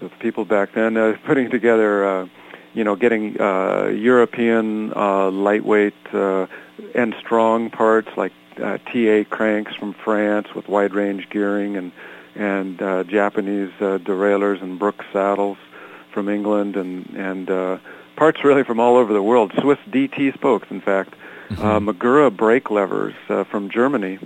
the 0.00 0.08
people 0.20 0.44
back 0.44 0.72
then, 0.74 0.96
uh, 0.96 1.16
putting 1.24 1.50
together 1.50 2.04
uh, 2.04 2.28
you 2.74 2.84
know, 2.84 2.96
getting 2.96 3.40
uh, 3.40 3.86
European 3.86 4.92
uh, 4.94 5.30
lightweight 5.30 5.94
uh, 6.12 6.46
and 6.94 7.14
strong 7.20 7.70
parts 7.70 8.08
like 8.16 8.32
uh, 8.56 8.78
TA 8.78 9.24
cranks 9.28 9.74
from 9.74 9.92
France 9.92 10.54
with 10.54 10.68
wide 10.68 10.94
range 10.94 11.28
gearing 11.30 11.76
and 11.76 11.92
and 12.34 12.80
uh, 12.80 13.04
Japanese 13.04 13.70
uh, 13.80 13.98
derailleurs 13.98 14.62
and 14.62 14.78
Brooks 14.78 15.04
saddles 15.12 15.58
from 16.12 16.28
England 16.28 16.76
and 16.76 17.06
and 17.14 17.50
uh, 17.50 17.78
parts 18.16 18.42
really 18.42 18.64
from 18.64 18.80
all 18.80 18.96
over 18.96 19.12
the 19.12 19.22
world. 19.22 19.52
Swiss 19.60 19.78
DT 19.90 20.32
spokes, 20.34 20.68
in 20.70 20.80
fact, 20.80 21.14
mm-hmm. 21.48 21.62
uh, 21.62 21.80
Magura 21.80 22.34
brake 22.34 22.70
levers 22.70 23.14
uh, 23.28 23.44
from 23.44 23.70
Germany. 23.70 24.18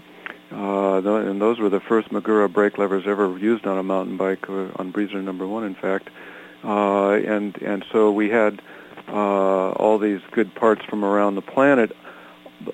Uh, 0.53 0.99
and 0.99 1.41
those 1.41 1.59
were 1.59 1.69
the 1.69 1.81
first 1.81 2.11
Magura 2.11 2.53
brake 2.53 2.79
levers 2.79 3.05
ever 3.07 3.37
used 3.37 3.67
on 3.67 3.79
a 3.79 3.83
mountain 3.83 4.17
bike, 4.17 4.49
uh, 4.49 4.69
on 4.77 4.93
Breezer 4.93 5.23
number 5.23 5.47
one, 5.47 5.65
in 5.65 5.75
fact. 5.75 6.09
Uh, 6.63 7.13
and 7.13 7.57
and 7.63 7.85
so 7.93 8.13
we 8.13 8.29
had 8.29 8.63
uh, 9.09 9.71
all 9.71 9.99
these 9.99 10.21
good 10.31 10.55
parts 10.55 10.85
from 10.85 11.05
around 11.05 11.35
the 11.35 11.43
planet. 11.43 11.95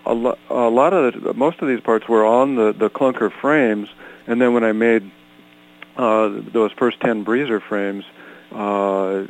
A, 0.06 0.14
lo- 0.14 0.38
a 0.48 0.68
lot 0.68 0.92
of 0.92 1.22
the, 1.22 1.34
most 1.34 1.60
of 1.60 1.68
these 1.68 1.80
parts 1.80 2.08
were 2.08 2.24
on 2.24 2.56
the 2.56 2.72
the 2.72 2.90
clunker 2.90 3.32
frames, 3.40 3.88
and 4.26 4.40
then 4.40 4.52
when 4.52 4.64
I 4.64 4.72
made 4.72 5.10
uh, 5.96 6.28
those 6.52 6.72
first 6.72 7.00
ten 7.00 7.24
breezer 7.24 7.60
frames, 7.60 8.04
uh, 8.52 9.24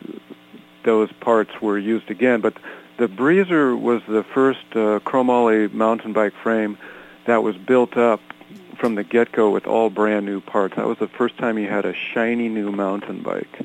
those 0.85 1.11
parts 1.21 1.51
were 1.61 1.79
used 1.79 2.11
again. 2.11 2.41
But 2.41 2.55
the 2.99 3.07
breezer 3.07 3.81
was 3.81 4.03
the 4.07 4.25
first 4.35 4.65
uh, 4.73 5.01
chromoly 5.01 5.73
mountain 5.73 6.13
bike 6.13 6.35
frame 6.43 6.77
that 7.27 7.43
was 7.43 7.57
built 7.57 7.97
up 7.97 8.21
from 8.79 8.95
the 8.95 9.05
get-go 9.05 9.51
with 9.51 9.67
all 9.67 9.91
brand 9.91 10.27
new 10.27 10.41
parts. 10.41 10.77
That 10.77 10.87
was 10.87 10.99
the 10.99 11.09
first 11.09 11.39
time 11.39 11.57
he 11.57 11.65
had 11.65 11.85
a 11.85 11.95
shiny 11.95 12.49
new 12.49 12.73
mountain 12.73 13.23
bike. 13.23 13.61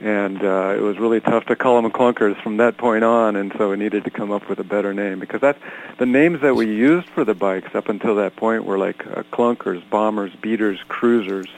And 0.00 0.44
uh, 0.44 0.74
it 0.76 0.80
was 0.80 0.98
really 0.98 1.20
tough 1.20 1.46
to 1.46 1.56
call 1.56 1.80
them 1.80 1.90
clunkers 1.90 2.40
from 2.40 2.58
that 2.58 2.76
point 2.76 3.02
on, 3.02 3.34
and 3.34 3.52
so 3.56 3.70
we 3.70 3.76
needed 3.76 4.04
to 4.04 4.10
come 4.10 4.30
up 4.30 4.48
with 4.48 4.60
a 4.60 4.64
better 4.64 4.94
name 4.94 5.18
because 5.18 5.40
that's 5.40 5.58
the 5.98 6.06
names 6.06 6.40
that 6.42 6.54
we 6.54 6.66
used 6.66 7.08
for 7.08 7.24
the 7.24 7.34
bikes 7.34 7.74
up 7.74 7.88
until 7.88 8.14
that 8.14 8.36
point 8.36 8.64
were 8.64 8.78
like 8.78 9.04
uh, 9.08 9.24
clunkers, 9.32 9.82
bombers, 9.90 10.32
beaters, 10.40 10.78
cruisers, 10.86 11.48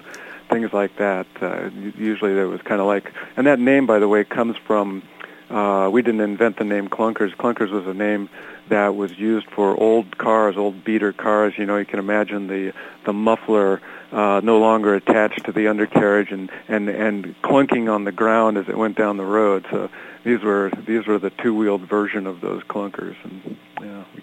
things 0.48 0.72
like 0.72 0.96
that. 0.96 1.26
Uh, 1.40 1.68
usually 1.98 2.34
that 2.34 2.48
was 2.48 2.62
kind 2.62 2.80
of 2.80 2.86
like, 2.86 3.12
and 3.36 3.46
that 3.46 3.58
name, 3.58 3.86
by 3.86 3.98
the 3.98 4.08
way, 4.08 4.24
comes 4.24 4.56
from. 4.56 5.02
Uh, 5.50 5.90
we 5.90 6.00
didn't 6.00 6.20
invent 6.20 6.56
the 6.58 6.64
name 6.64 6.88
clunkers. 6.88 7.34
Clunkers 7.34 7.70
was 7.72 7.86
a 7.86 7.94
name 7.94 8.28
that 8.68 8.94
was 8.94 9.18
used 9.18 9.48
for 9.50 9.76
old 9.76 10.16
cars, 10.16 10.56
old 10.56 10.84
beater 10.84 11.12
cars. 11.12 11.54
You 11.58 11.66
know, 11.66 11.76
you 11.76 11.84
can 11.84 11.98
imagine 11.98 12.46
the 12.46 12.72
the 13.04 13.12
muffler 13.12 13.80
uh, 14.12 14.40
no 14.44 14.58
longer 14.58 14.94
attached 14.94 15.44
to 15.46 15.52
the 15.52 15.66
undercarriage 15.66 16.30
and 16.30 16.50
and 16.68 16.88
and 16.88 17.34
clunking 17.42 17.92
on 17.92 18.04
the 18.04 18.12
ground 18.12 18.58
as 18.58 18.68
it 18.68 18.78
went 18.78 18.96
down 18.96 19.16
the 19.16 19.24
road. 19.24 19.66
So 19.70 19.90
these 20.24 20.40
were 20.42 20.70
these 20.86 21.06
were 21.06 21.18
the 21.18 21.30
two-wheeled 21.30 21.82
version 21.82 22.26
of 22.28 22.40
those 22.40 22.62
clunkers, 22.62 23.16
and 23.24 23.56
yeah, 23.82 24.04
we 24.14 24.22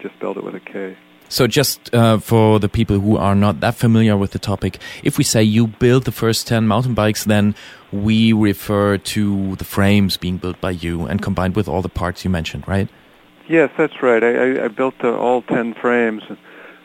just 0.00 0.14
spelled 0.14 0.36
it 0.36 0.44
with 0.44 0.54
a 0.54 0.60
K. 0.60 0.96
So, 1.30 1.46
just 1.46 1.94
uh, 1.94 2.18
for 2.18 2.58
the 2.58 2.68
people 2.68 3.00
who 3.00 3.16
are 3.18 3.34
not 3.34 3.60
that 3.60 3.74
familiar 3.74 4.16
with 4.16 4.30
the 4.30 4.38
topic, 4.38 4.78
if 5.02 5.18
we 5.18 5.24
say 5.24 5.42
you 5.42 5.66
built 5.66 6.04
the 6.04 6.12
first 6.12 6.46
10 6.46 6.66
mountain 6.66 6.94
bikes, 6.94 7.24
then 7.24 7.54
we 7.92 8.32
refer 8.32 8.96
to 8.98 9.56
the 9.56 9.64
frames 9.64 10.16
being 10.16 10.38
built 10.38 10.58
by 10.60 10.70
you 10.70 11.04
and 11.04 11.20
combined 11.20 11.54
with 11.54 11.68
all 11.68 11.82
the 11.82 11.88
parts 11.88 12.24
you 12.24 12.30
mentioned, 12.30 12.66
right? 12.66 12.88
Yes, 13.46 13.70
that's 13.76 14.02
right. 14.02 14.22
I, 14.22 14.64
I 14.64 14.68
built 14.68 14.94
uh, 15.02 15.16
all 15.16 15.42
10 15.42 15.74
frames, 15.74 16.22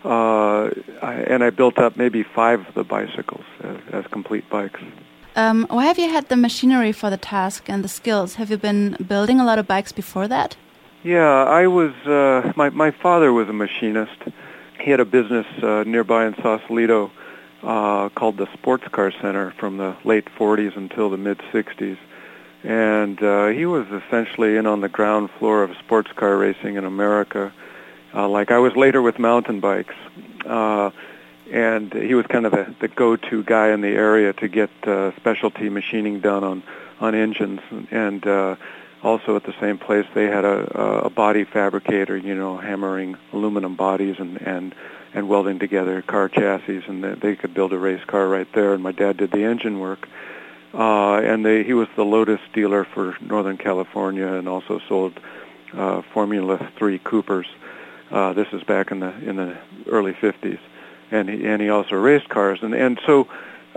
uh, 0.03 0.69
I, 1.01 1.13
and 1.27 1.43
I 1.43 1.49
built 1.49 1.77
up 1.77 1.95
maybe 1.95 2.23
five 2.23 2.67
of 2.67 2.73
the 2.73 2.83
bicycles 2.83 3.45
as, 3.61 3.77
as 3.91 4.07
complete 4.07 4.49
bikes. 4.49 4.81
Um, 5.35 5.65
why 5.69 5.85
have 5.85 5.97
you 5.97 6.09
had 6.09 6.29
the 6.29 6.35
machinery 6.35 6.91
for 6.91 7.09
the 7.09 7.17
task 7.17 7.69
and 7.69 7.83
the 7.83 7.87
skills? 7.87 8.35
Have 8.35 8.51
you 8.51 8.57
been 8.57 8.97
building 9.07 9.39
a 9.39 9.45
lot 9.45 9.57
of 9.57 9.67
bikes 9.67 9.91
before 9.91 10.27
that? 10.27 10.55
Yeah, 11.03 11.43
I 11.43 11.67
was. 11.67 11.93
Uh, 12.05 12.53
my 12.55 12.69
my 12.69 12.91
father 12.91 13.33
was 13.33 13.49
a 13.49 13.53
machinist. 13.53 14.19
He 14.79 14.91
had 14.91 14.99
a 14.99 15.05
business 15.05 15.45
uh, 15.61 15.83
nearby 15.85 16.25
in 16.25 16.35
Sausalito 16.35 17.11
uh, 17.61 18.09
called 18.09 18.37
the 18.37 18.51
Sports 18.53 18.85
Car 18.91 19.11
Center 19.21 19.51
from 19.51 19.77
the 19.77 19.95
late 20.03 20.27
40s 20.37 20.75
until 20.75 21.09
the 21.09 21.17
mid 21.17 21.37
60s 21.53 21.97
and 22.63 23.21
uh, 23.21 23.47
he 23.47 23.65
was 23.65 23.85
essentially 23.87 24.55
in 24.55 24.65
on 24.65 24.81
the 24.81 24.89
ground 24.89 25.29
floor 25.37 25.63
of 25.63 25.75
sports 25.77 26.11
car 26.13 26.37
racing 26.37 26.75
in 26.75 26.85
America. 26.85 27.53
Uh, 28.13 28.27
like 28.29 28.51
I 28.51 28.59
was 28.59 28.75
later 28.75 29.01
with 29.01 29.19
mountain 29.19 29.59
bikes, 29.59 29.95
uh, 30.45 30.91
and 31.51 31.93
he 31.93 32.13
was 32.13 32.25
kind 32.27 32.45
of 32.45 32.53
the, 32.53 32.73
the 32.79 32.87
go-to 32.87 33.43
guy 33.43 33.69
in 33.69 33.81
the 33.81 33.89
area 33.89 34.31
to 34.33 34.47
get 34.47 34.69
uh, 34.87 35.13
specialty 35.17 35.69
machining 35.69 36.19
done 36.21 36.43
on 36.43 36.63
on 36.99 37.15
engines, 37.15 37.59
and 37.91 38.25
uh, 38.25 38.55
also 39.03 39.35
at 39.35 39.43
the 39.43 39.53
same 39.59 39.77
place 39.77 40.05
they 40.15 40.25
had 40.25 40.45
a, 40.45 41.05
a 41.05 41.09
body 41.09 41.43
fabricator, 41.43 42.17
you 42.17 42.33
know, 42.33 42.57
hammering 42.57 43.17
aluminum 43.31 43.75
bodies 43.75 44.15
and 44.19 44.41
and 44.41 44.73
and 45.13 45.29
welding 45.29 45.59
together 45.59 46.01
car 46.01 46.27
chassis, 46.27 46.83
and 46.87 47.03
they 47.03 47.35
could 47.35 47.53
build 47.53 47.71
a 47.71 47.77
race 47.77 48.03
car 48.05 48.27
right 48.27 48.47
there. 48.53 48.73
And 48.73 48.81
my 48.81 48.91
dad 48.91 49.17
did 49.17 49.31
the 49.31 49.43
engine 49.43 49.79
work. 49.79 50.07
Uh, 50.73 51.21
and 51.21 51.45
they, 51.45 51.63
he 51.63 51.73
was 51.73 51.87
the 51.95 52.03
Lotus 52.03 52.39
dealer 52.51 52.83
for 52.83 53.15
Northern 53.21 53.59
California 53.59 54.25
and 54.25 54.49
also 54.49 54.79
sold 54.89 55.13
uh, 55.73 56.01
Formula 56.13 56.71
3 56.79 56.97
Coopers. 56.97 57.45
Uh, 58.09 58.33
this 58.33 58.47
is 58.53 58.63
back 58.63 58.89
in 58.89 58.99
the 58.99 59.13
in 59.27 59.35
the 59.35 59.57
early 59.87 60.13
50s, 60.13 60.59
and 61.11 61.29
he, 61.29 61.45
and 61.45 61.61
he 61.61 61.69
also 61.69 61.95
raced 61.95 62.29
cars 62.29 62.59
and 62.61 62.73
and 62.73 62.99
so 63.05 63.27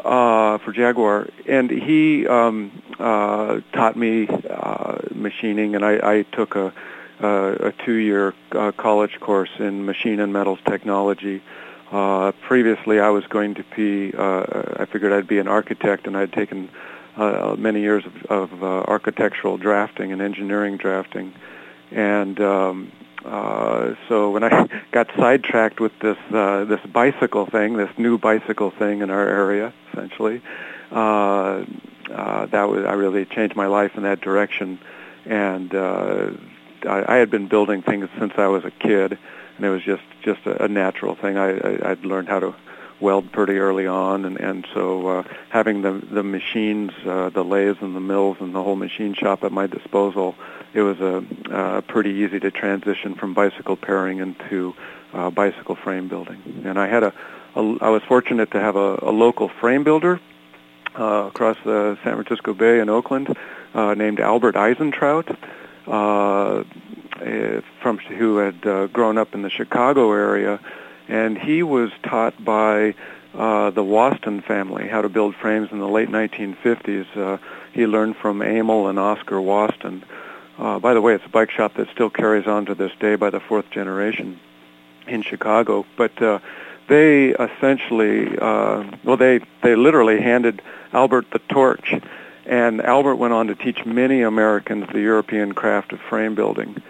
uh, 0.05 0.59
for 0.59 0.73
Jaguar, 0.73 1.29
and 1.47 1.71
he 1.71 2.27
um, 2.27 2.83
uh, 2.99 3.61
taught 3.73 3.97
me 3.97 4.29
uh, 4.29 4.99
machining, 5.15 5.75
and 5.75 5.85
I, 5.85 6.19
I 6.19 6.23
took 6.23 6.57
a 6.57 6.73
a, 7.21 7.69
a 7.69 7.73
two-year 7.85 8.35
uh, 8.53 8.73
college 8.73 9.19
course 9.21 9.51
in 9.59 9.85
machine 9.87 10.21
and 10.21 10.33
metals 10.33 10.59
technology. 10.67 11.43
Uh, 11.91 12.33
previously, 12.47 13.01
I 13.01 13.11
was 13.11 13.25
going 13.27 13.55
to 13.55 13.65
be, 13.77 14.13
uh, 14.17 14.75
I 14.79 14.87
figured 14.87 15.13
I'd 15.13 15.29
be 15.29 15.39
an 15.39 15.49
architect, 15.49 16.07
and 16.07 16.17
I'd 16.17 16.33
taken 16.33 16.69
uh, 17.17 17.55
many 17.59 17.81
years 17.81 18.05
of, 18.05 18.53
of 18.53 18.63
uh, 18.63 18.67
architectural 18.67 19.57
drafting 19.57 20.13
and 20.13 20.21
engineering 20.21 20.77
drafting. 20.77 21.33
And 21.91 22.41
um, 22.41 22.93
uh, 23.25 23.95
so 24.09 24.31
when 24.31 24.45
I 24.45 24.69
got 24.93 25.09
sidetracked 25.17 25.81
with 25.81 25.93
this 26.01 26.19
uh, 26.33 26.65
this 26.65 26.81
bicycle 26.93 27.47
thing, 27.47 27.77
this 27.77 27.91
new 27.97 28.19
bicycle 28.19 28.73
thing 28.73 29.01
in 29.01 29.11
our 29.11 29.27
area, 29.27 29.73
essentially, 29.93 30.43
uh, 30.91 31.65
uh, 32.13 32.47
that 32.47 32.69
was 32.69 32.85
I 32.85 32.93
really 32.93 33.25
changed 33.25 33.57
my 33.57 33.67
life 33.67 33.97
in 33.97 34.03
that 34.03 34.21
direction. 34.21 34.79
And 35.25 35.75
uh, 35.75 36.31
I, 36.87 37.15
I 37.15 37.17
had 37.17 37.31
been 37.31 37.49
building 37.49 37.83
things 37.83 38.09
since 38.19 38.35
I 38.37 38.47
was 38.47 38.65
a 38.65 38.71
kid, 38.71 39.19
and 39.57 39.67
it 39.67 39.71
was 39.71 39.83
just 39.83 40.03
just 40.23 40.47
a, 40.47 40.65
a 40.65 40.69
natural 40.69 41.15
thing. 41.15 41.37
I, 41.37 41.59
I 41.59 41.91
I'd 41.91 42.05
learned 42.05 42.29
how 42.29 42.41
to 42.41 42.55
weld 43.01 43.31
pretty 43.33 43.59
early 43.59 43.87
on, 43.87 44.25
and 44.25 44.39
and 44.39 44.67
so 44.73 45.07
uh, 45.09 45.23
having 45.51 45.83
the 45.83 45.93
the 45.93 46.23
machines, 46.23 46.93
uh, 47.05 47.31
the 47.31 47.45
lathes 47.45 47.79
and 47.81 47.95
the 47.95 48.01
mills 48.01 48.37
and 48.41 48.55
the 48.55 48.63
whole 48.63 48.77
machine 48.77 49.15
shop 49.15 49.45
at 49.45 49.53
my 49.53 49.67
disposal, 49.67 50.35
it 50.75 50.83
was 50.83 51.01
a 51.01 51.25
uh, 51.51 51.81
pretty 51.83 52.11
easy 52.11 52.41
to 52.41 52.51
transition 52.51 53.15
from 53.15 53.35
bicycle 53.35 53.77
pairing 53.77 54.19
into 54.19 54.75
uh, 55.13 55.31
bicycle 55.31 55.75
frame 55.75 56.09
building. 56.09 56.63
And 56.65 56.79
I 56.79 56.87
had 56.87 57.03
a, 57.03 57.13
I 57.57 57.91
was 57.91 58.03
fortunate 58.03 58.51
to 58.53 58.61
have 58.61 58.77
a, 58.77 58.99
a 59.03 59.11
local 59.11 59.49
frame 59.49 59.83
builder 59.85 60.21
uh, 60.99 61.27
across 61.29 61.57
the 61.65 61.99
San 62.03 62.15
Francisco 62.15 62.55
Bay 62.55 62.81
in 62.81 62.89
Oakland 62.89 63.37
uh, 63.75 63.95
named 63.95 64.21
Albert 64.21 64.55
Eisentraut. 64.55 65.37
Uh, 65.87 66.65
uh, 67.17 67.63
from 67.81 67.97
who 67.99 68.37
had 68.37 68.67
uh, 68.67 68.87
grown 68.89 69.17
up 69.17 69.35
in 69.35 69.41
the 69.41 69.49
Chicago 69.49 70.13
area, 70.13 70.61
and 71.09 71.39
he 71.39 71.63
was 71.63 71.91
taught 72.03 72.45
by 72.45 72.95
uh, 73.35 73.71
the 73.71 73.83
Wastyn 73.83 74.43
family 74.43 74.89
how 74.89 75.03
to 75.03 75.09
build 75.09 75.35
frames 75.35 75.69
in 75.73 75.79
the 75.79 75.89
late 75.89 76.09
1950s. 76.09 77.07
Uh, 77.17 77.39
he 77.73 77.87
learned 77.87 78.17
from 78.17 78.43
Emil 78.43 78.89
and 78.89 78.99
Oscar 78.99 79.37
Wastyn. 79.37 80.03
Uh, 80.59 80.79
by 80.79 80.95
the 80.95 81.01
way, 81.01 81.15
it's 81.15 81.25
a 81.25 81.31
bike 81.31 81.51
shop 81.51 81.75
that 81.75 81.89
still 81.91 82.11
carries 82.11 82.47
on 82.47 82.67
to 82.67 82.75
this 82.75 82.93
day 82.99 83.15
by 83.15 83.31
the 83.31 83.41
fourth 83.41 83.71
generation 83.71 84.41
in 85.07 85.23
Chicago. 85.23 85.85
But 85.97 86.21
uh, 86.21 86.39
they 86.89 87.31
essentially, 87.31 88.39
uh, 88.39 88.85
well, 89.05 89.17
they 89.17 89.41
they 89.63 89.75
literally 89.75 90.21
handed 90.21 90.63
Albert 90.93 91.31
the 91.33 91.41
torch, 91.51 91.95
and 92.45 92.81
Albert 92.81 93.17
went 93.17 93.35
on 93.35 93.49
to 93.49 93.55
teach 93.55 93.85
many 93.85 94.23
Americans 94.23 94.87
the 94.93 95.01
European 95.01 95.53
craft 95.53 95.93
of 95.93 96.01
frame 96.01 96.35
building. 96.35 96.83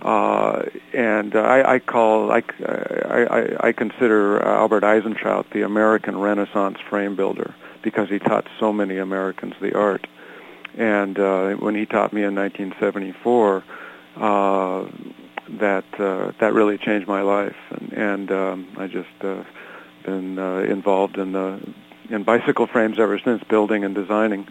Uh, 0.00 0.64
and 0.92 1.36
I, 1.36 1.74
I 1.74 1.78
call 1.78 2.32
I, 2.32 2.42
I, 2.66 3.68
I 3.68 3.72
consider 3.72 4.42
Albert 4.42 4.82
Eisentraut 4.82 5.48
the 5.50 5.62
American 5.62 6.18
Renaissance 6.18 6.78
frame 6.88 7.14
builder 7.14 7.54
because 7.82 8.08
he 8.08 8.18
taught 8.18 8.48
so 8.58 8.72
many 8.72 8.98
Americans 8.98 9.54
the 9.60 9.76
art. 9.76 10.06
And 10.76 11.18
uh, 11.18 11.52
when 11.54 11.74
he 11.74 11.86
taught 11.86 12.12
me 12.12 12.22
in 12.22 12.34
1974, 12.34 13.62
uh, 14.16 14.86
that 15.58 15.84
uh, 15.98 16.32
that 16.40 16.52
really 16.54 16.78
changed 16.78 17.06
my 17.06 17.22
life, 17.22 17.56
and, 17.70 17.92
and 17.92 18.32
um, 18.32 18.68
I 18.76 18.86
just 18.86 19.08
uh, 19.20 19.44
been 20.04 20.38
uh, 20.38 20.58
involved 20.60 21.18
in 21.18 21.32
the 21.32 21.60
in 22.10 22.24
bicycle 22.24 22.66
frames 22.66 22.98
ever 22.98 23.18
since, 23.18 23.42
building 23.44 23.84
and 23.84 23.94
designing 23.94 24.48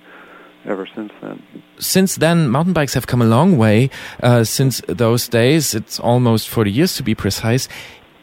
ever 0.65 0.88
since 0.96 1.12
then. 1.22 1.41
Since 1.79 2.15
then, 2.15 2.50
mountain 2.50 2.74
bikes 2.74 2.93
have 2.93 3.08
come 3.08 3.22
a 3.22 3.25
long 3.25 3.58
way. 3.58 3.89
Uh, 4.22 4.43
since 4.43 4.81
those 4.88 5.27
days, 5.27 5.74
it's 5.74 6.00
almost 6.00 6.50
40 6.50 6.72
years 6.72 6.96
to 6.96 7.03
be 7.03 7.15
precise. 7.15 7.67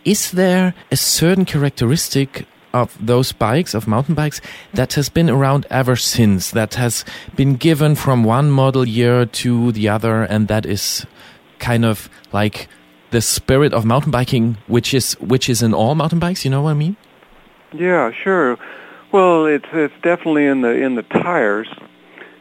Is 0.04 0.30
there 0.30 0.74
a 0.90 0.96
certain 0.96 1.44
characteristic 1.44 2.46
of 2.72 2.96
those 3.04 3.32
bikes, 3.32 3.74
of 3.74 3.88
mountain 3.88 4.14
bikes, 4.14 4.40
that 4.72 4.94
has 4.94 5.08
been 5.08 5.28
around 5.30 5.66
ever 5.70 5.96
since, 5.96 6.50
that 6.52 6.74
has 6.74 7.04
been 7.34 7.56
given 7.56 7.94
from 7.94 8.24
one 8.24 8.50
model 8.50 8.86
year 8.86 9.26
to 9.26 9.72
the 9.72 9.88
other, 9.88 10.22
and 10.22 10.48
that 10.48 10.66
is 10.66 11.06
kind 11.58 11.84
of 11.84 12.08
like 12.32 12.68
the 13.10 13.20
spirit 13.20 13.72
of 13.72 13.84
mountain 13.84 14.10
biking, 14.10 14.58
which 14.66 14.94
is 14.94 15.14
which 15.14 15.48
is 15.48 15.62
in 15.62 15.74
all 15.74 15.94
mountain 15.94 16.18
bikes. 16.18 16.44
You 16.44 16.50
know 16.50 16.62
what 16.62 16.70
I 16.70 16.74
mean? 16.74 16.96
Yeah, 17.72 18.10
sure. 18.12 18.58
Well, 19.12 19.46
it's 19.46 19.68
it's 19.72 19.94
definitely 20.02 20.46
in 20.46 20.60
the 20.62 20.70
in 20.70 20.94
the 20.94 21.02
tires 21.02 21.68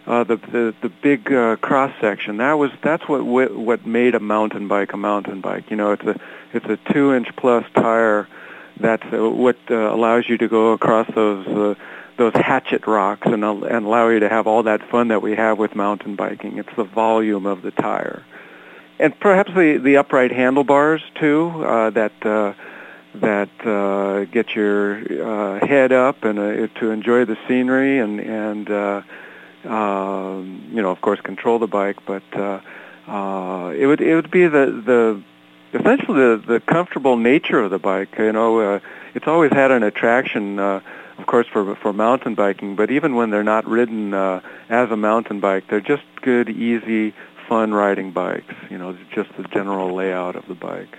uh, 0.07 0.23
the, 0.23 0.37
the 0.37 0.73
the 0.81 0.89
big 0.89 1.31
uh, 1.31 1.57
cross 1.57 1.93
section. 1.99 2.37
That 2.37 2.53
was 2.53 2.71
that's 2.81 3.07
what 3.07 3.25
what 3.25 3.85
made 3.85 4.15
a 4.15 4.19
mountain 4.19 4.67
bike 4.67 4.93
a 4.93 4.97
mountain 4.97 5.41
bike. 5.41 5.69
You 5.69 5.75
know, 5.75 5.91
it's 5.91 6.03
a 6.03 6.19
it's 6.53 6.65
a 6.65 6.77
two 6.93 7.13
inch 7.13 7.27
plus 7.35 7.65
tire. 7.75 8.27
That's 8.79 9.03
uh, 9.11 9.29
what 9.29 9.57
uh, 9.69 9.93
allows 9.93 10.29
you 10.29 10.37
to 10.37 10.47
go 10.47 10.71
across 10.71 11.07
those 11.13 11.45
uh, 11.47 11.75
those 12.17 12.33
hatchet 12.33 12.87
rocks 12.87 13.27
and 13.27 13.43
uh, 13.43 13.53
and 13.65 13.85
allow 13.85 14.07
you 14.07 14.21
to 14.21 14.29
have 14.29 14.47
all 14.47 14.63
that 14.63 14.89
fun 14.89 15.09
that 15.09 15.21
we 15.21 15.35
have 15.35 15.57
with 15.57 15.75
mountain 15.75 16.15
biking. 16.15 16.57
It's 16.57 16.75
the 16.77 16.85
volume 16.85 17.45
of 17.45 17.61
the 17.61 17.71
tire, 17.71 18.23
and 18.99 19.19
perhaps 19.19 19.51
the 19.53 19.77
the 19.77 19.97
upright 19.97 20.31
handlebars 20.31 21.01
too. 21.15 21.49
Uh, 21.63 21.89
that 21.91 22.25
uh, 22.25 22.53
that 23.15 23.49
uh, 23.65 24.25
get 24.25 24.55
your 24.55 24.97
uh, 24.97 25.65
head 25.65 25.91
up 25.91 26.23
and 26.23 26.39
uh, 26.39 26.67
to 26.79 26.91
enjoy 26.91 27.25
the 27.25 27.37
scenery 27.47 27.99
and 27.99 28.19
and 28.19 28.69
uh, 28.69 29.01
um, 29.65 30.69
you 30.71 30.81
know 30.81 30.91
of 30.91 31.01
course 31.01 31.19
control 31.21 31.59
the 31.59 31.67
bike, 31.67 31.97
but 32.05 32.23
uh, 32.33 32.59
uh, 33.07 33.73
it 33.75 33.85
would 33.87 34.01
it 34.01 34.15
would 34.15 34.31
be 34.31 34.47
the 34.47 34.65
the 34.85 35.23
essentially 35.77 36.19
the, 36.19 36.43
the 36.45 36.59
comfortable 36.59 37.17
nature 37.17 37.59
of 37.59 37.71
the 37.71 37.79
bike. 37.79 38.15
You 38.17 38.31
know, 38.31 38.59
uh, 38.59 38.79
it's 39.13 39.27
always 39.27 39.51
had 39.51 39.71
an 39.71 39.83
attraction. 39.83 40.59
Uh, 40.59 40.81
of 41.17 41.25
course, 41.25 41.47
for 41.47 41.75
for 41.75 41.93
mountain 41.93 42.35
biking, 42.35 42.75
but 42.75 42.91
even 42.91 43.15
when 43.15 43.31
they're 43.31 43.43
not 43.43 43.65
ridden 43.65 44.13
uh, 44.13 44.39
as 44.69 44.91
a 44.91 44.97
mountain 44.97 45.39
bike, 45.39 45.65
they're 45.67 45.81
just 45.81 46.03
good, 46.21 46.47
easy, 46.47 47.15
fun 47.47 47.73
riding 47.73 48.11
bikes. 48.11 48.53
You 48.69 48.77
know, 48.77 48.97
just 49.13 49.29
the 49.37 49.43
general 49.43 49.93
layout 49.93 50.35
of 50.35 50.47
the 50.47 50.55
bike. 50.55 50.97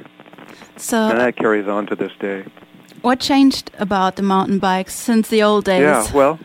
So, 0.77 1.09
and 1.09 1.21
that 1.21 1.37
carries 1.37 1.69
on 1.69 1.87
to 1.87 1.97
this 1.97 2.13
day. 2.21 2.45
what 3.03 3.21
changed 3.21 3.71
about 3.79 4.17
the 4.17 4.23
mountain 4.23 4.59
bikes 4.59 4.95
since 4.95 5.29
the 5.29 5.43
old 5.43 5.65
days? 5.65 5.83
Yeah, 5.83 6.13
well, 6.13 6.39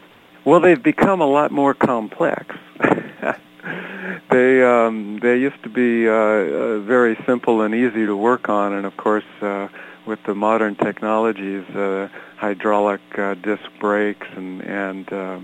well, 0.46 0.60
they've 0.60 0.82
become 0.82 1.22
a 1.22 1.26
lot 1.26 1.52
more 1.52 1.74
complex. 1.74 2.56
they 4.30 4.64
um, 4.64 5.20
they 5.22 5.38
used 5.38 5.62
to 5.64 5.70
be 5.70 6.08
uh, 6.08 6.12
uh, 6.12 6.80
very 6.80 7.18
simple 7.26 7.62
and 7.62 7.74
easy 7.74 8.06
to 8.06 8.16
work 8.16 8.50
on, 8.50 8.74
and 8.74 8.86
of 8.86 8.98
course, 8.98 9.24
uh, 9.42 9.68
with 10.06 10.20
the 10.26 10.36
modern 10.36 10.76
technologies, 10.76 11.64
uh, 11.76 12.10
hydraulic 12.38 13.02
uh, 13.18 13.36
disc 13.36 13.64
brakes, 13.80 14.28
and 14.36 14.62
and 14.64 15.14
uh, 15.14 15.40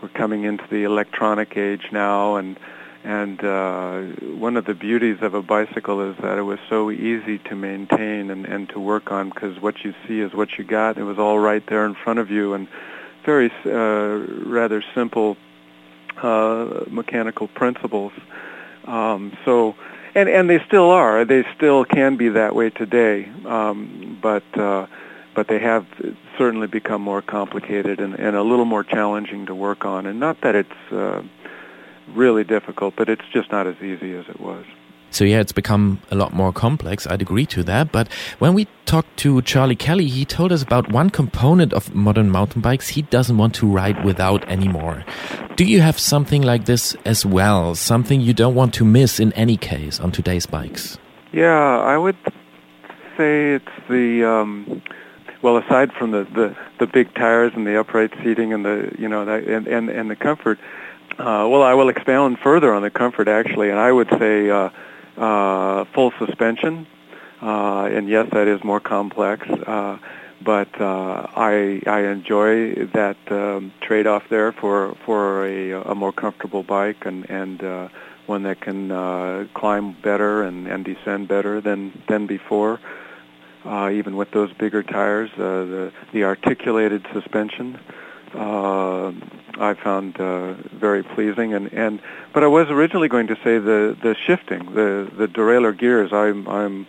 we're 0.00 0.08
coming 0.10 0.44
into 0.44 0.64
the 0.70 0.84
electronic 0.84 1.56
age 1.56 1.88
now, 1.90 2.36
and 2.36 2.58
and 3.06 3.44
uh, 3.44 4.00
one 4.34 4.56
of 4.56 4.64
the 4.64 4.74
beauties 4.74 5.18
of 5.22 5.32
a 5.34 5.40
bicycle 5.40 6.10
is 6.10 6.16
that 6.22 6.38
it 6.38 6.42
was 6.42 6.58
so 6.68 6.90
easy 6.90 7.38
to 7.38 7.54
maintain 7.54 8.30
and, 8.30 8.44
and 8.44 8.68
to 8.70 8.80
work 8.80 9.12
on 9.12 9.28
because 9.28 9.62
what 9.62 9.84
you 9.84 9.94
see 10.08 10.18
is 10.18 10.34
what 10.34 10.58
you 10.58 10.64
got. 10.64 10.98
It 10.98 11.04
was 11.04 11.16
all 11.16 11.38
right 11.38 11.64
there 11.68 11.86
in 11.86 11.94
front 11.94 12.18
of 12.18 12.32
you, 12.32 12.54
and 12.54 12.66
very 13.24 13.52
uh, 13.64 14.48
rather 14.48 14.82
simple 14.92 15.36
uh, 16.20 16.84
mechanical 16.88 17.46
principles. 17.46 18.12
Um, 18.86 19.36
so, 19.44 19.76
and 20.16 20.28
and 20.28 20.50
they 20.50 20.58
still 20.66 20.90
are. 20.90 21.24
They 21.24 21.44
still 21.54 21.84
can 21.84 22.16
be 22.16 22.30
that 22.30 22.56
way 22.56 22.70
today. 22.70 23.30
Um, 23.44 24.18
but 24.20 24.58
uh, 24.58 24.88
but 25.32 25.46
they 25.46 25.60
have 25.60 25.86
certainly 26.36 26.66
become 26.66 27.02
more 27.02 27.22
complicated 27.22 28.00
and, 28.00 28.14
and 28.14 28.34
a 28.34 28.42
little 28.42 28.64
more 28.64 28.82
challenging 28.82 29.46
to 29.46 29.54
work 29.54 29.84
on. 29.84 30.06
And 30.06 30.18
not 30.18 30.40
that 30.40 30.56
it's 30.56 30.92
uh, 30.92 31.22
really 32.14 32.44
difficult, 32.44 32.94
but 32.96 33.08
it's 33.08 33.24
just 33.32 33.50
not 33.50 33.66
as 33.66 33.76
easy 33.82 34.14
as 34.14 34.26
it 34.28 34.40
was. 34.40 34.64
So 35.10 35.24
yeah, 35.24 35.40
it's 35.40 35.52
become 35.52 36.00
a 36.10 36.14
lot 36.14 36.34
more 36.34 36.52
complex. 36.52 37.06
I'd 37.06 37.22
agree 37.22 37.46
to 37.46 37.62
that. 37.64 37.90
But 37.92 38.12
when 38.38 38.54
we 38.54 38.66
talked 38.84 39.16
to 39.18 39.40
Charlie 39.42 39.76
Kelly, 39.76 40.08
he 40.08 40.24
told 40.24 40.52
us 40.52 40.62
about 40.62 40.92
one 40.92 41.10
component 41.10 41.72
of 41.72 41.94
modern 41.94 42.30
mountain 42.30 42.60
bikes 42.60 42.88
he 42.88 43.02
doesn't 43.02 43.38
want 43.38 43.54
to 43.54 43.66
ride 43.66 44.04
without 44.04 44.46
anymore. 44.48 45.04
Do 45.54 45.64
you 45.64 45.80
have 45.80 45.98
something 45.98 46.42
like 46.42 46.66
this 46.66 46.96
as 47.04 47.24
well? 47.24 47.74
Something 47.74 48.20
you 48.20 48.34
don't 48.34 48.54
want 48.54 48.74
to 48.74 48.84
miss 48.84 49.18
in 49.18 49.32
any 49.32 49.56
case 49.56 50.00
on 50.00 50.12
today's 50.12 50.44
bikes? 50.44 50.98
Yeah, 51.32 51.78
I 51.78 51.96
would 51.96 52.16
say 53.16 53.54
it's 53.54 53.88
the 53.88 54.24
um, 54.28 54.82
well, 55.42 55.56
aside 55.56 55.92
from 55.92 56.10
the, 56.10 56.24
the 56.24 56.56
the 56.78 56.86
big 56.86 57.14
tires 57.14 57.52
and 57.54 57.66
the 57.66 57.78
upright 57.78 58.12
seating 58.22 58.52
and 58.52 58.64
the 58.64 58.94
you 58.98 59.08
know 59.08 59.24
that, 59.24 59.44
and, 59.44 59.66
and 59.66 59.88
and 59.88 60.10
the 60.10 60.16
comfort. 60.16 60.58
Uh, 61.18 61.48
well, 61.48 61.62
I 61.62 61.74
will 61.74 61.88
expound 61.88 62.38
further 62.38 62.74
on 62.74 62.82
the 62.82 62.90
comfort 62.90 63.28
actually, 63.28 63.70
and 63.70 63.78
I 63.78 63.92
would 63.92 64.08
say. 64.18 64.50
Uh, 64.50 64.70
uh, 65.16 65.84
full 65.94 66.12
suspension, 66.18 66.86
uh, 67.42 67.84
and 67.84 68.08
yes, 68.08 68.28
that 68.32 68.48
is 68.48 68.62
more 68.64 68.80
complex. 68.80 69.48
Uh, 69.48 69.98
but 70.42 70.68
uh, 70.80 71.26
I 71.34 71.80
I 71.86 72.00
enjoy 72.02 72.74
that 72.86 73.16
um, 73.30 73.72
trade-off 73.80 74.28
there 74.28 74.52
for 74.52 74.94
for 75.04 75.46
a, 75.46 75.72
a 75.72 75.94
more 75.94 76.12
comfortable 76.12 76.62
bike 76.62 77.06
and 77.06 77.28
and 77.30 77.62
uh, 77.64 77.88
one 78.26 78.42
that 78.42 78.60
can 78.60 78.90
uh, 78.90 79.46
climb 79.54 79.96
better 80.02 80.42
and, 80.42 80.66
and 80.66 80.84
descend 80.84 81.28
better 81.28 81.60
than 81.60 82.02
than 82.08 82.26
before. 82.26 82.78
Uh, 83.64 83.90
even 83.90 84.16
with 84.16 84.30
those 84.30 84.52
bigger 84.52 84.82
tires, 84.82 85.30
the 85.36 85.90
the 86.12 86.24
articulated 86.24 87.04
suspension 87.12 87.80
uh, 88.34 89.12
I 89.58 89.74
found 89.74 90.20
uh, 90.20 90.54
very 90.74 91.02
pleasing. 91.02 91.54
And, 91.54 91.72
and 91.72 92.00
but 92.32 92.42
I 92.42 92.46
was 92.46 92.68
originally 92.68 93.08
going 93.08 93.26
to 93.28 93.36
say 93.36 93.58
the 93.58 93.96
the 94.02 94.14
shifting, 94.14 94.74
the 94.74 95.10
the 95.16 95.28
derailleur 95.28 95.76
gears. 95.76 96.12
I'm 96.12 96.46
I'm 96.48 96.86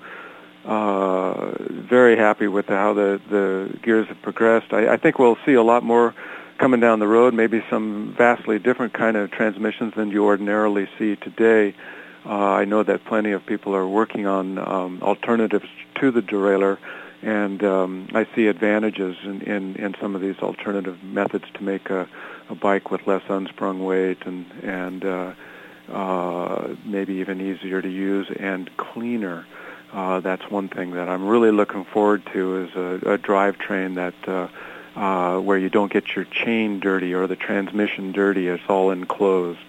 uh, 0.65 1.51
very 1.69 2.17
happy 2.17 2.47
with 2.47 2.67
how 2.67 2.93
the 2.93 3.21
the 3.29 3.77
gears 3.81 4.07
have 4.07 4.21
progressed. 4.21 4.73
I, 4.73 4.93
I 4.93 4.97
think 4.97 5.19
we'll 5.19 5.37
see 5.45 5.53
a 5.53 5.63
lot 5.63 5.83
more 5.83 6.13
coming 6.57 6.79
down 6.79 6.99
the 6.99 7.07
road. 7.07 7.33
Maybe 7.33 7.63
some 7.69 8.13
vastly 8.17 8.59
different 8.59 8.93
kind 8.93 9.15
of 9.15 9.31
transmissions 9.31 9.93
than 9.95 10.11
you 10.11 10.25
ordinarily 10.25 10.89
see 10.97 11.15
today. 11.15 11.73
Uh, 12.25 12.29
I 12.31 12.65
know 12.65 12.83
that 12.83 13.05
plenty 13.05 13.31
of 13.31 13.45
people 13.45 13.73
are 13.73 13.87
working 13.87 14.25
on 14.25 14.57
um, 14.57 15.01
alternatives 15.01 15.69
to 15.95 16.11
the 16.11 16.21
derailleur 16.21 16.77
and 17.21 17.63
um, 17.63 18.09
I 18.13 18.27
see 18.35 18.47
advantages 18.47 19.17
in, 19.23 19.41
in, 19.41 19.75
in 19.75 19.95
some 19.99 20.15
of 20.15 20.21
these 20.21 20.37
alternative 20.39 21.03
methods 21.03 21.45
to 21.55 21.63
make 21.63 21.89
a, 21.89 22.07
a 22.49 22.55
bike 22.55 22.91
with 22.91 23.07
less 23.07 23.23
unsprung 23.27 23.83
weight 23.83 24.25
and 24.25 24.45
and 24.63 25.03
uh, 25.05 25.33
uh, 25.91 26.75
maybe 26.85 27.15
even 27.15 27.41
easier 27.41 27.81
to 27.81 27.89
use 27.89 28.27
and 28.39 28.75
cleaner. 28.77 29.45
Uh, 29.93 30.19
that's 30.19 30.49
one 30.51 30.67
thing 30.67 30.91
that 30.91 31.07
I'm 31.07 31.25
really 31.25 31.51
looking 31.51 31.85
forward 31.85 32.25
to 32.33 32.63
is 32.63 32.75
a, 32.75 33.13
a 33.13 33.17
drivetrain 33.17 33.95
that 33.95 34.27
uh, 34.27 34.47
uh, 34.99 35.39
where 35.39 35.57
you 35.57 35.69
don't 35.69 35.91
get 35.91 36.15
your 36.15 36.25
chain 36.25 36.79
dirty 36.79 37.13
or 37.13 37.27
the 37.27 37.35
transmission 37.35 38.11
dirty. 38.11 38.47
It's 38.47 38.63
all 38.67 38.91
enclosed. 38.91 39.59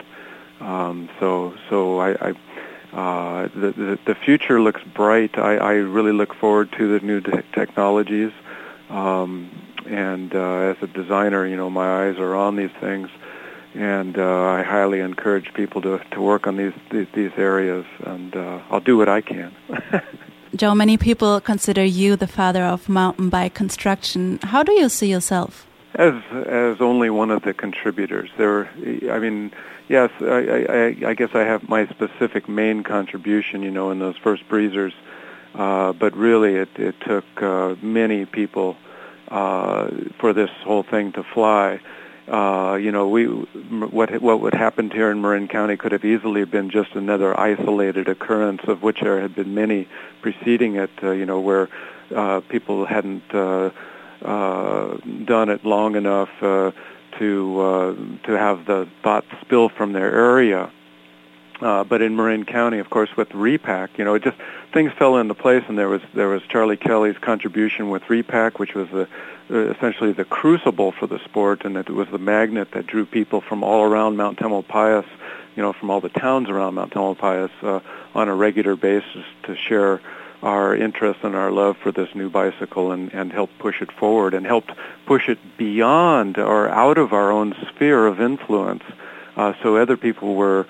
Um, 0.61 1.09
so 1.21 1.55
so 1.71 1.99
I, 2.01 2.31
I 2.31 2.35
uh, 2.93 3.49
the, 3.55 3.73
the, 3.73 3.99
the 4.07 4.15
future 4.15 4.61
looks 4.61 4.83
bright. 4.95 5.39
I, 5.39 5.57
I 5.57 5.73
really 5.75 6.13
look 6.13 6.35
forward 6.35 6.73
to 6.79 6.99
the 6.99 7.05
new 7.05 7.21
te- 7.21 7.43
technologies. 7.53 8.33
Um, 8.89 9.51
and 9.87 10.35
uh, 10.35 10.59
as 10.73 10.77
a 10.83 10.87
designer, 10.87 11.47
you 11.47 11.57
know, 11.57 11.71
my 11.71 12.07
eyes 12.07 12.19
are 12.19 12.35
on 12.35 12.57
these 12.57 12.71
things, 12.81 13.09
and 13.75 14.19
uh, 14.19 14.43
I 14.43 14.63
highly 14.63 15.01
encourage 15.01 15.53
people 15.55 15.81
to 15.83 15.99
to 16.13 16.21
work 16.21 16.47
on 16.47 16.57
these 16.57 16.73
these, 16.91 17.07
these 17.15 17.33
areas, 17.37 17.87
and 18.05 18.35
uh, 18.35 18.61
I'll 18.71 18.81
do 18.81 18.97
what 18.97 19.09
I 19.09 19.21
can. 19.21 19.55
Joe, 20.57 20.75
many 20.75 20.97
people 20.97 21.41
consider 21.41 21.85
you 21.85 22.17
the 22.17 22.27
father 22.27 22.65
of 22.65 22.89
mountain 22.89 23.29
bike 23.29 23.55
construction. 23.55 24.39
How 24.43 24.63
do 24.63 24.73
you 24.73 24.89
see 24.89 25.11
yourself? 25.11 25.68
As 25.95 26.15
as 26.33 26.81
only 26.81 27.09
one 27.09 27.31
of 27.31 27.43
the 27.43 27.55
contributors, 27.55 28.31
there. 28.37 28.69
I 29.11 29.19
mean, 29.19 29.53
yes, 29.89 30.11
I, 30.21 30.67
I, 30.69 31.11
I 31.11 31.15
guess 31.15 31.31
I 31.35 31.41
have 31.41 31.69
my 31.69 31.87
specific 31.87 32.49
main 32.49 32.83
contribution, 32.83 33.63
you 33.63 33.71
know, 33.71 33.91
in 33.91 33.99
those 33.99 34.17
first 34.17 34.47
breezers. 34.49 34.93
Uh, 35.55 35.93
but 35.95 36.15
really, 36.15 36.57
it, 36.57 36.69
it 36.77 36.95
took 37.01 37.25
uh, 37.43 37.75
many 37.81 38.27
people 38.27 38.77
uh, 39.29 39.91
for 40.19 40.33
this 40.33 40.51
whole 40.63 40.83
thing 40.83 41.13
to 41.13 41.23
fly. 41.23 41.81
Uh, 42.29 42.75
you 42.75 42.93
know, 42.93 43.09
we 43.09 43.25
what 43.25 44.21
what 44.21 44.41
would 44.41 44.55
happen 44.55 44.91
here 44.91 45.11
in 45.11 45.23
Marin 45.23 45.49
County 45.49 45.79
could 45.79 45.93
have 45.93 46.05
easily 46.05 46.45
been 46.45 46.69
just 46.69 46.95
another 46.95 47.39
isolated 47.41 48.09
occurrence, 48.09 48.61
of 48.69 48.83
which 48.83 49.01
there 49.01 49.21
had 49.21 49.35
been 49.35 49.55
many 49.55 49.89
preceding 50.21 50.77
it. 50.77 50.91
Uh, 51.03 51.13
you 51.13 51.25
know, 51.25 51.41
where 51.41 51.71
uh, 52.15 52.41
people 52.51 52.85
hadn't 52.85 53.35
uh, 53.35 53.71
uh, 54.25 54.97
done 55.25 55.49
it 55.49 55.65
long 55.65 55.97
enough 55.97 56.31
uh, 56.43 56.73
to 57.19 57.61
uh, 57.61 57.95
to 58.25 58.33
have 58.39 58.67
the 58.67 58.89
thought 59.03 59.25
spill 59.41 59.69
from 59.69 59.93
their 59.93 60.13
area. 60.15 60.71
Uh, 61.61 61.83
but 61.83 62.01
in 62.01 62.15
Marin 62.15 62.45
County, 62.45 62.79
of 62.79 62.89
course, 62.89 63.11
with 63.17 63.35
Repack, 63.35 63.99
you 63.99 64.05
know, 64.05 64.15
it 64.15 64.23
just 64.23 64.37
things 64.73 64.93
fell 64.93 65.17
into 65.17 65.35
place, 65.35 65.65
and 65.69 65.77
there 65.77 65.89
was 65.89 66.03
there 66.15 66.29
was 66.29 66.43
Charlie 66.49 66.77
Kelly's 66.77 67.19
contribution 67.19 67.91
with 67.91 68.09
Repack, 68.09 68.61
which 68.61 68.75
was 68.75 68.89
the 68.91 69.09
uh, 69.51 69.73
essentially 69.73 70.13
the 70.13 70.25
crucible 70.25 70.93
for 70.93 71.07
the 71.07 71.19
sport, 71.25 71.65
and 71.65 71.77
it 71.77 71.91
was 71.91 72.07
the 72.09 72.19
magnet 72.19 72.69
that 72.73 72.87
drew 72.87 73.05
people 73.05 73.41
from 73.41 73.65
all 73.65 73.83
around 73.83 74.17
Mount 74.17 74.39
Tamalpais, 74.39 75.07
you 75.57 75.63
know, 75.63 75.73
from 75.73 75.91
all 75.91 76.01
the 76.01 76.11
towns 76.11 76.49
around 76.49 76.75
Mount 76.75 76.93
Tamalpais 76.93 77.51
uh, 77.63 77.81
on 78.15 78.29
a 78.29 78.35
regular 78.35 78.77
basis 78.77 79.25
to 79.45 79.57
share 79.57 80.01
our 80.43 80.75
interest 80.75 81.21
and 81.23 81.35
our 81.35 81.51
love 81.51 81.77
for 81.77 81.91
this 81.91 82.15
new 82.15 82.31
bicycle 82.31 82.93
and, 82.93 83.13
and 83.13 83.33
helped 83.33 83.59
push 83.59 83.83
it 83.83 83.91
forward 83.91 84.35
and 84.35 84.47
helped 84.47 84.71
push 85.07 85.29
it 85.29 85.39
beyond 85.57 86.39
or 86.39 86.69
out 86.69 86.99
of 86.99 87.13
our 87.13 87.31
own 87.31 87.55
sphere 87.69 88.07
of 88.07 88.21
influence 88.21 88.85
uh, 89.37 89.53
so 89.63 89.77
other 89.77 89.97
people 89.97 90.35
were 90.35 90.67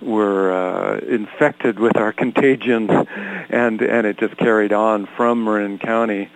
were 0.00 0.52
uh, 0.52 0.98
infected 0.98 1.78
with 1.78 1.96
our 1.96 2.12
contagion 2.22 2.90
and 2.90 3.80
and 3.80 4.06
it 4.06 4.18
just 4.18 4.36
carried 4.36 4.72
on 4.72 5.06
from 5.06 5.44
Marin 5.44 5.78
County 5.78 6.28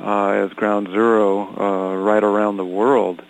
uh, 0.00 0.30
as 0.30 0.52
ground 0.54 0.88
zero 0.88 1.46
uh, 1.56 1.96
right 1.96 2.24
around 2.24 2.56
the 2.56 2.64
world 2.64 3.22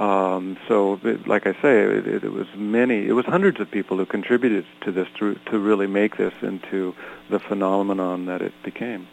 um, 0.00 0.56
so, 0.66 0.98
it, 1.04 1.28
like 1.28 1.46
I 1.46 1.52
say, 1.60 1.82
it, 1.82 2.24
it, 2.24 2.32
was 2.32 2.46
many, 2.56 3.06
it 3.06 3.12
was 3.12 3.26
hundreds 3.26 3.60
of 3.60 3.70
people 3.70 3.98
who 3.98 4.06
contributed 4.06 4.64
to 4.84 4.90
this 4.90 5.08
to, 5.18 5.34
to 5.50 5.58
really 5.58 5.86
make 5.86 6.16
this 6.16 6.34
into 6.40 6.94
the 7.28 7.38
phenomenon 7.38 8.24
that 8.26 8.40
it 8.40 8.54
became. 8.62 9.06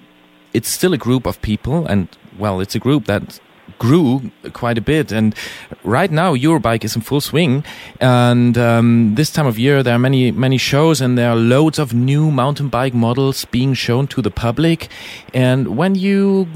it's 0.54 0.70
still 0.70 0.94
a 0.94 0.98
group 0.98 1.26
of 1.28 1.42
people, 1.42 1.86
and 1.86 2.08
well, 2.40 2.60
it's 2.62 2.76
a 2.76 2.80
group 2.80 3.06
that 3.06 3.40
grew 3.80 4.32
quite 4.54 4.78
a 4.78 4.82
bit. 4.82 5.12
And 5.12 5.36
right 5.84 6.12
now, 6.12 6.34
Eurobike 6.36 6.84
is 6.84 6.96
in 6.96 7.02
full 7.02 7.22
swing. 7.22 7.64
And 8.00 8.58
um, 8.58 9.16
this 9.16 9.30
time 9.30 9.46
of 9.46 9.60
year, 9.60 9.84
there 9.84 9.94
are 9.94 10.00
many, 10.00 10.32
many 10.32 10.58
shows, 10.58 11.02
and 11.02 11.18
there 11.18 11.30
are 11.30 11.36
loads 11.36 11.80
of 11.80 11.94
new 11.94 12.32
mountain 12.32 12.70
bike 12.70 12.94
models 12.94 13.46
being 13.46 13.74
shown 13.76 14.08
to 14.08 14.22
the 14.22 14.32
public. 14.32 14.88
And 15.34 15.78
when 15.78 15.96
you 15.96 16.48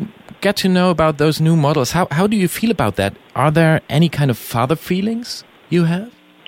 get 0.41 0.57
to 0.57 0.69
know 0.69 0.89
about 0.89 1.17
those 1.17 1.39
new 1.39 1.55
models, 1.55 1.91
how, 1.91 2.07
how 2.11 2.27
do 2.27 2.35
you 2.35 2.47
feel 2.47 2.71
about 2.71 2.95
that? 2.97 3.15
Are 3.35 3.51
there 3.51 3.81
any 3.89 4.09
kind 4.09 4.29
of 4.29 4.37
father 4.37 4.75
feelings 4.75 5.43
you 5.69 5.85
have? 5.85 6.13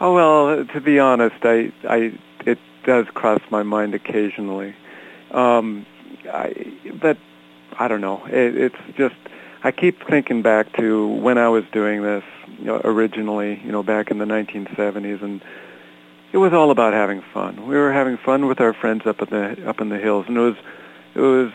oh 0.00 0.14
well, 0.14 0.64
to 0.66 0.80
be 0.80 0.98
honest, 0.98 1.36
I, 1.42 1.72
I, 1.88 2.12
it 2.44 2.58
does 2.84 3.06
cross 3.14 3.40
my 3.50 3.62
mind 3.62 3.94
occasionally. 3.94 4.74
Um, 5.30 5.86
I, 6.30 6.52
but 7.00 7.16
I 7.78 7.88
don't 7.88 8.00
know. 8.00 8.24
It, 8.26 8.56
it's 8.56 8.96
just 8.96 9.14
I 9.64 9.70
keep 9.70 10.06
thinking 10.08 10.42
back 10.42 10.76
to 10.76 11.06
when 11.08 11.38
I 11.38 11.48
was 11.48 11.64
doing 11.72 12.02
this 12.02 12.24
you 12.58 12.66
know, 12.66 12.80
originally, 12.84 13.60
you 13.64 13.72
know, 13.72 13.82
back 13.82 14.10
in 14.10 14.18
the 14.18 14.24
1970s, 14.24 15.22
and 15.22 15.40
it 16.32 16.38
was 16.38 16.52
all 16.52 16.70
about 16.70 16.92
having 16.92 17.22
fun. 17.32 17.66
We 17.66 17.76
were 17.76 17.92
having 17.92 18.18
fun 18.18 18.46
with 18.46 18.60
our 18.60 18.74
friends 18.74 19.06
up 19.06 19.22
in 19.22 19.30
the 19.30 19.68
up 19.68 19.80
in 19.80 19.88
the 19.88 19.98
hills, 19.98 20.26
and 20.28 20.36
it 20.36 20.40
was 20.40 20.56
it 21.14 21.20
was 21.20 21.52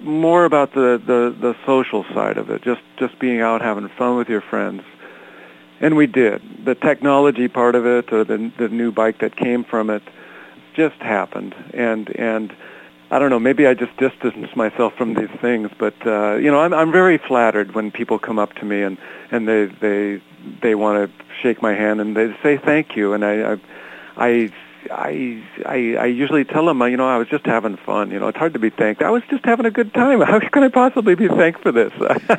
more 0.00 0.44
about 0.44 0.72
the, 0.72 1.00
the 1.04 1.34
the 1.40 1.56
social 1.64 2.04
side 2.14 2.38
of 2.38 2.50
it, 2.50 2.62
just 2.62 2.82
just 2.98 3.18
being 3.18 3.40
out 3.40 3.62
having 3.62 3.88
fun 3.88 4.16
with 4.16 4.28
your 4.28 4.40
friends. 4.40 4.82
And 5.80 5.96
we 5.96 6.06
did. 6.06 6.40
The 6.64 6.74
technology 6.74 7.48
part 7.48 7.74
of 7.74 7.86
it, 7.86 8.12
or 8.12 8.24
the 8.24 8.50
the 8.58 8.68
new 8.68 8.92
bike 8.92 9.18
that 9.18 9.36
came 9.36 9.64
from 9.64 9.90
it, 9.90 10.02
just 10.74 10.96
happened, 10.96 11.54
and 11.74 12.08
and 12.16 12.54
I 13.10 13.18
don't 13.18 13.30
know. 13.30 13.38
Maybe 13.38 13.66
I 13.66 13.74
just 13.74 13.96
distance 13.98 14.54
myself 14.56 14.94
from 14.94 15.14
these 15.14 15.30
things, 15.40 15.70
but 15.78 15.94
uh, 16.06 16.36
you 16.36 16.50
know, 16.50 16.60
I'm 16.60 16.74
I'm 16.74 16.92
very 16.92 17.18
flattered 17.18 17.74
when 17.74 17.90
people 17.90 18.18
come 18.18 18.38
up 18.38 18.54
to 18.54 18.64
me 18.64 18.82
and 18.82 18.98
and 19.30 19.46
they 19.46 19.66
they 19.66 20.22
they 20.62 20.74
want 20.74 21.10
to 21.10 21.24
shake 21.42 21.62
my 21.62 21.74
hand 21.74 22.00
and 22.00 22.16
they 22.16 22.34
say 22.42 22.56
thank 22.56 22.96
you, 22.96 23.12
and 23.12 23.24
I 23.24 23.52
I 23.52 23.56
I 24.16 24.52
I 24.90 25.42
I, 25.64 25.96
I 25.98 26.06
usually 26.06 26.44
tell 26.44 26.66
them, 26.66 26.80
you 26.82 26.96
know, 26.96 27.08
I 27.08 27.16
was 27.16 27.28
just 27.28 27.46
having 27.46 27.76
fun. 27.76 28.10
You 28.10 28.18
know, 28.18 28.28
it's 28.28 28.38
hard 28.38 28.52
to 28.54 28.58
be 28.58 28.70
thanked. 28.70 29.02
I 29.02 29.10
was 29.10 29.22
just 29.30 29.44
having 29.44 29.66
a 29.66 29.70
good 29.70 29.92
time. 29.94 30.20
How 30.32 30.38
can 30.40 30.62
I 30.62 30.68
possibly 30.68 31.14
be 31.14 31.28
thanked 31.28 31.62
for 31.62 31.72
this? 31.72 31.92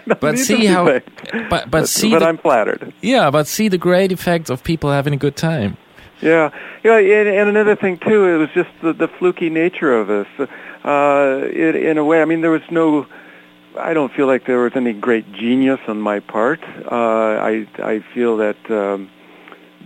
but 0.20 0.38
see 0.38 0.66
how, 0.66 0.86
but 0.86 1.04
but, 1.50 1.72
but 1.72 1.90
see, 1.90 2.12
but 2.12 2.20
the, 2.20 2.26
I'm 2.26 2.38
flattered. 2.38 2.94
Yeah, 3.02 3.30
but 3.32 3.48
see 3.48 3.68
the 3.68 3.78
great 3.78 4.12
effect 4.12 4.50
of 4.50 4.64
people 4.64 4.92
having 4.92 5.14
a 5.14 5.18
good 5.18 5.36
time. 5.36 5.78
Yeah, 6.22 6.50
yeah, 6.84 6.98
and, 6.98 7.30
and 7.30 7.50
another 7.50 7.76
thing 7.76 8.00
too, 8.00 8.26
it 8.26 8.38
was 8.38 8.50
just 8.54 8.70
the, 8.82 8.94
the 8.94 9.08
fluky 9.08 9.50
nature 9.50 9.94
of 9.94 10.08
this. 10.08 10.50
Uh, 10.84 11.42
it, 11.44 11.76
in 11.76 11.98
a 11.98 12.04
way, 12.04 12.22
I 12.22 12.26
mean, 12.26 12.42
there 12.42 12.52
was 12.52 12.64
no. 12.72 13.06
I 13.78 13.94
don't 13.94 14.12
feel 14.12 14.26
like 14.26 14.48
there 14.48 14.58
was 14.58 14.72
any 14.76 14.94
great 14.94 15.32
genius 15.34 15.80
on 15.88 16.02
my 16.02 16.20
part. 16.20 16.64
Uh, 16.64 16.96
I 16.96 17.68
I 17.78 18.04
feel 18.14 18.38
that 18.38 18.58
um, 18.72 19.12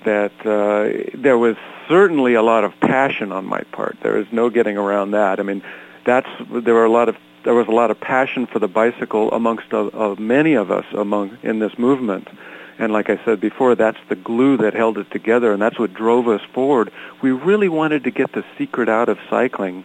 that 0.05 0.31
uh, 0.45 1.11
there 1.17 1.37
was 1.37 1.55
certainly 1.87 2.33
a 2.33 2.41
lot 2.41 2.63
of 2.63 2.79
passion 2.79 3.31
on 3.31 3.45
my 3.45 3.61
part. 3.71 3.97
There 4.01 4.17
is 4.17 4.27
no 4.31 4.49
getting 4.49 4.77
around 4.77 5.11
that. 5.11 5.39
I 5.39 5.43
mean, 5.43 5.63
that's 6.05 6.29
there 6.49 6.73
were 6.73 6.85
a 6.85 6.91
lot 6.91 7.09
of 7.09 7.17
there 7.43 7.53
was 7.53 7.67
a 7.67 7.71
lot 7.71 7.91
of 7.91 7.99
passion 7.99 8.45
for 8.45 8.59
the 8.59 8.67
bicycle 8.67 9.31
amongst 9.31 9.73
uh, 9.73 9.87
uh, 9.87 10.15
many 10.17 10.53
of 10.53 10.71
us 10.71 10.85
among 10.93 11.37
in 11.43 11.59
this 11.59 11.77
movement. 11.77 12.27
And 12.77 12.93
like 12.93 13.09
I 13.09 13.23
said 13.25 13.39
before, 13.39 13.75
that's 13.75 13.99
the 14.09 14.15
glue 14.15 14.57
that 14.57 14.73
held 14.73 14.97
it 14.97 15.11
together, 15.11 15.53
and 15.53 15.61
that's 15.61 15.77
what 15.77 15.93
drove 15.93 16.27
us 16.27 16.41
forward. 16.53 16.91
We 17.21 17.31
really 17.31 17.69
wanted 17.69 18.03
to 18.05 18.11
get 18.11 18.31
the 18.31 18.43
secret 18.57 18.89
out 18.89 19.09
of 19.09 19.19
cycling, 19.29 19.83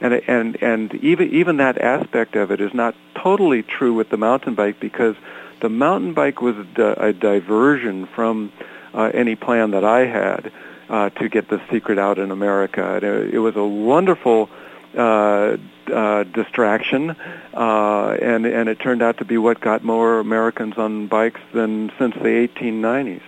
and 0.00 0.14
and 0.14 0.62
and 0.62 0.94
even 0.96 1.30
even 1.32 1.58
that 1.58 1.78
aspect 1.78 2.36
of 2.36 2.50
it 2.50 2.60
is 2.60 2.72
not 2.72 2.94
totally 3.14 3.62
true 3.62 3.94
with 3.94 4.08
the 4.10 4.16
mountain 4.16 4.54
bike 4.54 4.80
because 4.80 5.16
the 5.60 5.68
mountain 5.68 6.14
bike 6.14 6.40
was 6.40 6.56
a, 6.76 7.08
a 7.08 7.12
diversion 7.12 8.06
from 8.06 8.52
uh, 8.94 9.10
any 9.14 9.36
plan 9.36 9.72
that 9.72 9.84
I 9.84 10.06
had 10.06 10.52
uh, 10.88 11.10
to 11.10 11.28
get 11.28 11.48
the 11.48 11.60
secret 11.70 11.98
out 11.98 12.18
in 12.18 12.30
America. 12.30 12.96
It, 12.96 13.34
it 13.34 13.38
was 13.38 13.56
a 13.56 13.64
wonderful 13.64 14.48
uh, 14.96 15.56
uh, 15.92 16.24
distraction, 16.24 17.16
uh, 17.54 18.16
and 18.20 18.46
and 18.46 18.68
it 18.68 18.78
turned 18.80 19.02
out 19.02 19.18
to 19.18 19.24
be 19.24 19.38
what 19.38 19.60
got 19.60 19.84
more 19.84 20.18
Americans 20.18 20.78
on 20.78 21.06
bikes 21.06 21.40
than 21.52 21.92
since 21.98 22.14
the 22.14 22.48
1890s, 22.48 23.22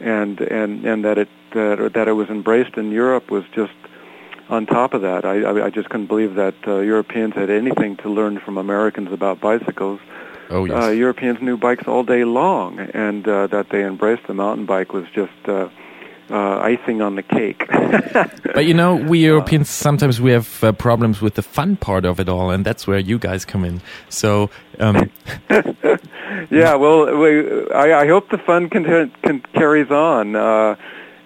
and 0.00 0.40
and 0.40 0.84
and 0.84 1.04
that 1.04 1.18
it 1.18 1.28
that 1.52 1.92
that 1.94 2.08
it 2.08 2.12
was 2.12 2.28
embraced 2.28 2.76
in 2.76 2.90
Europe 2.90 3.30
was 3.30 3.44
just 3.52 3.72
on 4.48 4.66
top 4.66 4.94
of 4.94 5.02
that. 5.02 5.24
I 5.24 5.42
I, 5.42 5.66
I 5.66 5.70
just 5.70 5.88
couldn't 5.88 6.06
believe 6.06 6.34
that 6.34 6.54
uh, 6.66 6.78
Europeans 6.78 7.34
had 7.34 7.50
anything 7.50 7.96
to 7.98 8.08
learn 8.08 8.38
from 8.40 8.58
Americans 8.58 9.12
about 9.12 9.40
bicycles. 9.40 10.00
Oh 10.50 10.64
yes. 10.64 10.84
Uh, 10.84 10.90
Europeans 10.90 11.40
knew 11.40 11.56
bikes 11.56 11.88
all 11.88 12.04
day 12.04 12.24
long, 12.24 12.78
and 12.78 13.26
uh, 13.26 13.46
that 13.48 13.70
they 13.70 13.84
embraced 13.84 14.26
the 14.26 14.34
mountain 14.34 14.66
bike 14.66 14.92
was 14.92 15.06
just. 15.14 15.32
Uh, 15.46 15.68
uh, 16.30 16.58
icing 16.58 17.02
on 17.02 17.14
the 17.14 17.22
cake. 17.22 17.66
but 18.54 18.66
you 18.66 18.74
know, 18.74 18.96
we 18.96 19.20
Europeans 19.20 19.70
sometimes 19.70 20.20
we 20.20 20.32
have 20.32 20.64
uh, 20.64 20.72
problems 20.72 21.20
with 21.20 21.34
the 21.34 21.42
fun 21.42 21.76
part 21.76 22.04
of 22.04 22.18
it 22.18 22.28
all, 22.28 22.50
and 22.50 22.64
that's 22.64 22.86
where 22.86 22.98
you 22.98 23.18
guys 23.18 23.44
come 23.44 23.64
in. 23.64 23.80
So, 24.08 24.50
um, 24.80 25.10
yeah, 26.50 26.74
well, 26.74 27.16
we, 27.16 27.70
I, 27.70 28.00
I 28.02 28.06
hope 28.08 28.30
the 28.30 28.38
fun 28.38 28.68
can, 28.68 29.12
can 29.22 29.40
carries 29.52 29.90
on. 29.90 30.34
Uh, 30.34 30.76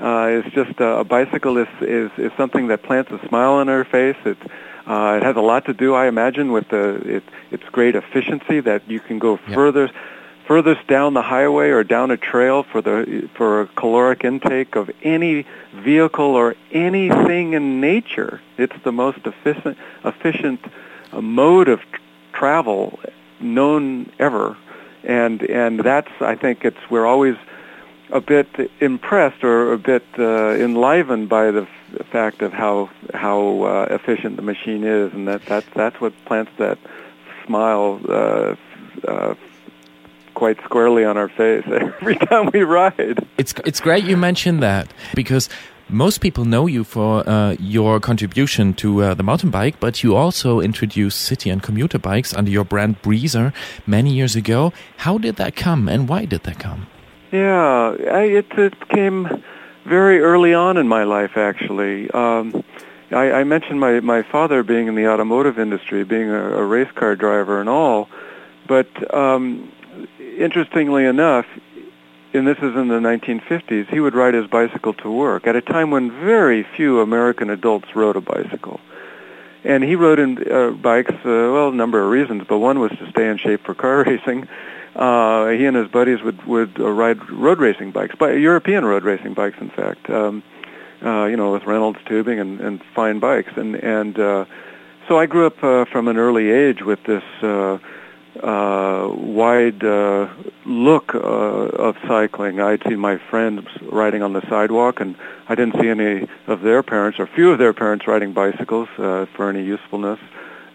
uh, 0.01 0.27
it's 0.45 0.55
just 0.55 0.81
uh, 0.81 0.99
a 0.99 1.05
bicycle 1.05 1.59
is, 1.59 1.69
is 1.81 2.11
is 2.19 2.33
something 2.37 2.69
that 2.69 2.83
plants 2.83 3.11
a 3.13 3.19
smile 3.29 3.53
on 3.55 3.69
our 3.69 3.85
face. 3.85 4.17
It 4.25 4.39
uh, 4.87 5.19
it 5.21 5.23
has 5.23 5.37
a 5.37 5.41
lot 5.41 5.67
to 5.67 5.75
do, 5.75 5.95
I 5.95 6.07
imagine, 6.07 6.53
with 6.53 6.69
the 6.69 7.17
it, 7.17 7.25
its 7.51 7.65
great 7.71 7.95
efficiency 7.95 8.61
that 8.61 8.89
you 8.89 9.01
can 9.01 9.19
go 9.19 9.39
Yep. 9.47 9.55
further 9.55 9.91
furthest 10.47 10.85
down 10.89 11.15
the 11.15 11.23
highway 11.23 11.69
or 11.71 11.85
down 11.85 12.11
a 12.11 12.17
trail 12.17 12.65
for 12.65 12.81
the 12.83 13.29
for 13.35 13.63
a 13.63 13.67
caloric 13.69 14.25
intake 14.25 14.75
of 14.75 14.91
any 15.03 15.47
vehicle 15.75 16.35
or 16.35 16.57
anything 16.73 17.53
in 17.53 17.81
nature. 17.81 18.41
It's 18.59 18.75
the 18.83 18.93
most 18.93 19.19
efficient 19.25 19.79
efficient 20.05 20.61
uh, 21.13 21.21
mode 21.21 21.69
of 21.69 21.81
tr- 21.93 22.01
travel 22.33 22.99
known 23.41 24.11
ever, 24.19 24.57
and 25.05 25.43
and 25.43 25.81
that's 25.81 26.11
I 26.21 26.35
think 26.35 26.65
it's 26.65 26.83
we're 26.91 27.07
always 27.07 27.37
a 28.13 28.21
bit 28.21 28.49
impressed 28.81 29.45
or 29.45 29.73
a 29.73 29.79
bit 29.79 30.05
uh, 30.19 30.51
enlivened 30.55 31.29
by 31.29 31.51
the 31.51 31.63
f- 31.63 32.07
fact 32.07 32.43
of 32.43 32.53
how 32.53 32.91
how 33.15 33.63
uh, 33.63 33.87
efficient 33.91 34.37
the 34.37 34.43
machine 34.43 34.85
is, 34.85 35.13
and 35.13 35.29
that 35.29 35.43
that's 35.47 35.67
that's 35.75 36.01
what 36.01 36.13
plants 36.25 36.53
that 36.59 36.79
smile 37.47 38.01
uh, 38.09 38.55
uh, 39.07 39.35
quite 40.35 40.59
squarely 40.65 41.05
on 41.05 41.17
our 41.17 41.29
face 41.29 41.65
every 42.01 42.17
time 42.17 42.51
we 42.53 42.63
ride. 42.63 43.19
it's 43.39 43.55
it's 43.65 43.81
great 43.81 44.05
you 44.05 44.17
mentioned 44.17 44.63
that 44.63 44.93
because 45.15 45.49
most 45.89 46.21
people 46.21 46.45
know 46.45 46.69
you 46.69 46.85
for 46.85 47.29
uh, 47.29 47.57
your 47.59 47.99
contribution 47.99 48.75
to 48.75 49.03
uh, 49.03 49.15
the 49.15 49.25
mountain 49.25 49.51
bike, 49.51 49.81
but 49.81 50.05
you 50.05 50.15
also 50.15 50.61
introduced 50.61 51.21
city 51.21 51.51
and 51.51 51.61
commuter 51.65 51.99
bikes 51.99 52.33
under 52.33 52.51
your 52.51 52.65
brand 52.65 53.03
Breezer 53.03 53.53
many 53.89 54.13
years 54.13 54.37
ago. 54.37 54.73
How 54.99 55.19
did 55.19 55.35
that 55.37 55.57
come, 55.57 55.89
and 55.89 56.09
why 56.09 56.27
did 56.27 56.45
that 56.45 56.61
come? 56.61 56.87
Yeah, 57.33 57.95
I, 58.11 58.23
it, 58.23 58.47
it 58.59 58.89
came 58.89 59.43
very 59.85 60.21
early 60.21 60.53
on 60.53 60.77
in 60.77 60.89
my 60.89 61.05
life, 61.05 61.37
actually. 61.37 62.11
Um, 62.11 62.65
I, 63.13 63.33
I 63.33 63.45
mentioned 63.45 63.79
my, 63.79 64.01
my 64.01 64.23
father 64.23 64.63
being 64.63 64.89
in 64.89 64.95
the 64.95 65.09
automotive 65.09 65.59
industry, 65.59 66.05
being 66.05 66.31
a, 66.31 66.59
a 66.59 66.65
race 66.65 66.91
car 66.95 67.15
driver 67.15 67.61
and 67.61 67.69
all, 67.69 68.09
but 68.67 68.89
um, 69.15 69.73
interestingly 70.19 71.05
enough, 71.05 71.47
and 72.33 72.47
this 72.47 72.59
is 72.59 72.77
in 72.77 72.89
the 72.89 73.01
1950s, 73.01 73.89
he 73.89 74.01
would 74.01 74.15
ride 74.15 74.35
his 74.35 74.47
bicycle 74.47 74.95
to 74.95 75.11
work 75.11 75.47
at 75.47 75.57
a 75.57 75.61
time 75.61 75.91
when 75.91 76.11
very 76.11 76.63
few 76.63 77.01
American 77.01 77.51
adults 77.51 77.95
rode 77.95 78.17
a 78.17 78.21
bicycle. 78.21 78.81
And 79.63 79.85
he 79.85 79.95
rode 79.95 80.19
in 80.19 80.51
uh, 80.51 80.71
bikes, 80.71 81.13
uh, 81.13 81.19
well, 81.25 81.69
a 81.69 81.75
number 81.75 82.03
of 82.03 82.11
reasons, 82.11 82.45
but 82.49 82.59
one 82.59 82.79
was 82.79 82.93
to 82.93 83.11
stay 83.11 83.29
in 83.29 83.37
shape 83.37 83.65
for 83.65 83.75
car 83.75 84.05
racing. 84.07 84.49
Uh, 84.95 85.49
he 85.49 85.67
and 85.67 85.77
his 85.77 85.89
buddies 85.89 86.23
would 86.23 86.45
would 86.47 86.79
uh, 86.81 86.91
ride 86.91 87.31
road 87.31 87.59
racing 87.59 87.93
bikes, 87.93 88.15
but 88.19 88.33
European 88.33 88.85
road 88.85 89.05
racing 89.05 89.35
bikes, 89.35 89.59
in 89.61 89.71
fact. 89.71 90.11
Um, 90.11 90.43
uh, 91.03 91.25
you 91.25 91.37
know, 91.37 91.53
with 91.53 91.65
Reynolds 91.65 91.99
tubing 92.05 92.39
and, 92.39 92.61
and 92.61 92.83
fine 92.95 93.21
bikes, 93.21 93.53
and 93.57 93.77
and 93.77 94.19
uh, 94.19 94.45
so 95.09 95.19
I 95.19 95.27
grew 95.27 95.47
up 95.47 95.63
uh, 95.65 95.87
from 95.87 96.09
an 96.09 96.17
early 96.17 96.51
age 96.51 96.83
with 96.83 97.03
this 97.05 97.23
uh, 97.43 97.79
uh, 98.43 99.09
wide 99.13 99.83
uh, 99.83 100.29
look 100.65 101.15
uh, 101.15 101.19
of 101.19 101.97
cycling. 102.07 102.61
I'd 102.61 102.83
see 102.87 102.97
my 102.97 103.19
friends 103.31 103.67
riding 103.83 104.23
on 104.23 104.33
the 104.33 104.49
sidewalk, 104.49 105.01
and 105.01 105.17
I 105.49 105.55
didn't 105.55 105.81
see 105.81 105.89
any 105.89 106.29
of 106.47 106.61
their 106.61 106.83
parents, 106.83 107.19
or 107.19 107.27
few 107.27 107.51
of 107.51 107.59
their 107.59 107.73
parents, 107.73 108.07
riding 108.07 108.33
bicycles 108.33 108.89
uh, 108.99 109.27
for 109.35 109.49
any 109.49 109.65
usefulness. 109.65 110.21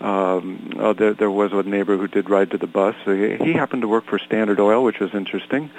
Um, 0.01 0.71
uh, 0.77 0.93
there, 0.93 1.13
there 1.13 1.31
was 1.31 1.51
a 1.53 1.63
neighbor 1.63 1.97
who 1.97 2.08
did 2.08 2.29
ride 2.29 2.51
to 2.51 2.58
the 2.58 2.67
bus. 2.67 2.95
So 3.05 3.15
he, 3.15 3.36
he 3.43 3.53
happened 3.53 3.81
to 3.81 3.88
work 3.88 4.05
for 4.05 4.19
Standard 4.19 4.60
Oil, 4.60 4.84
which 4.84 4.99
was 4.99 5.13
interesting. 5.13 5.71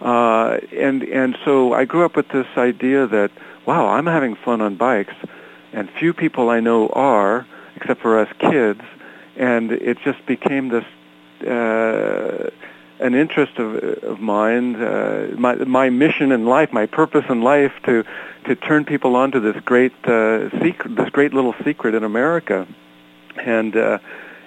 Uh, 0.00 0.58
and 0.72 1.02
and 1.02 1.36
so 1.44 1.72
I 1.72 1.84
grew 1.84 2.04
up 2.04 2.14
with 2.14 2.28
this 2.28 2.46
idea 2.56 3.06
that 3.08 3.30
wow, 3.66 3.88
I'm 3.88 4.06
having 4.06 4.36
fun 4.36 4.60
on 4.60 4.76
bikes, 4.76 5.14
and 5.72 5.90
few 5.90 6.14
people 6.14 6.48
I 6.48 6.60
know 6.60 6.88
are, 6.88 7.46
except 7.76 8.00
for 8.00 8.18
us 8.18 8.28
kids, 8.38 8.80
and 9.36 9.72
it 9.72 9.98
just 10.04 10.24
became 10.24 10.68
this 10.68 10.84
uh, 11.46 12.50
an 13.00 13.14
interest 13.14 13.58
of, 13.58 13.76
of 14.02 14.20
mine, 14.20 14.76
uh, 14.76 15.28
my, 15.36 15.54
my 15.54 15.88
mission 15.88 16.32
in 16.32 16.46
life, 16.46 16.72
my 16.72 16.86
purpose 16.86 17.24
in 17.28 17.42
life 17.42 17.72
to 17.84 18.04
to 18.44 18.54
turn 18.54 18.84
people 18.84 19.14
on 19.14 19.30
to 19.32 19.40
this 19.40 19.56
great 19.64 19.92
uh, 20.04 20.48
secret, 20.60 20.96
this 20.96 21.10
great 21.10 21.34
little 21.34 21.54
secret 21.64 21.94
in 21.94 22.02
America, 22.04 22.66
and 23.44 23.76
uh, 23.76 23.98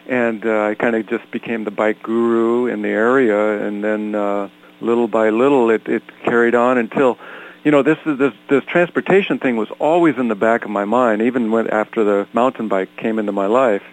and 0.07 0.45
uh, 0.45 0.65
I 0.65 0.75
kind 0.75 0.95
of 0.95 1.07
just 1.07 1.29
became 1.31 1.63
the 1.63 1.71
bike 1.71 2.01
guru 2.03 2.67
in 2.67 2.81
the 2.81 2.89
area, 2.89 3.65
and 3.65 3.83
then 3.83 4.15
uh, 4.15 4.49
little 4.81 5.07
by 5.07 5.29
little 5.29 5.69
it, 5.69 5.87
it 5.87 6.03
carried 6.23 6.55
on 6.55 6.77
until. 6.77 7.17
You 7.63 7.69
know, 7.69 7.83
this 7.83 7.99
is 8.07 8.17
this 8.17 8.33
this 8.49 8.63
transportation 8.65 9.37
thing 9.37 9.55
was 9.55 9.69
always 9.77 10.17
in 10.17 10.29
the 10.29 10.35
back 10.35 10.65
of 10.65 10.71
my 10.71 10.83
mind, 10.83 11.21
even 11.21 11.51
when 11.51 11.69
after 11.69 12.03
the 12.03 12.27
mountain 12.33 12.67
bike 12.67 12.89
came 12.97 13.19
into 13.19 13.31
my 13.31 13.45
life. 13.45 13.83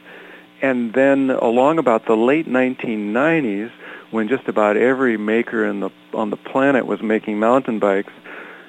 And 0.62 0.94
then 0.94 1.28
along 1.30 1.78
about 1.78 2.06
the 2.06 2.16
late 2.16 2.48
1990s, 2.48 3.70
when 4.10 4.28
just 4.28 4.48
about 4.48 4.78
every 4.78 5.18
maker 5.18 5.66
in 5.66 5.80
the 5.80 5.90
on 6.14 6.30
the 6.30 6.38
planet 6.38 6.86
was 6.86 7.02
making 7.02 7.38
mountain 7.38 7.78
bikes, 7.78 8.12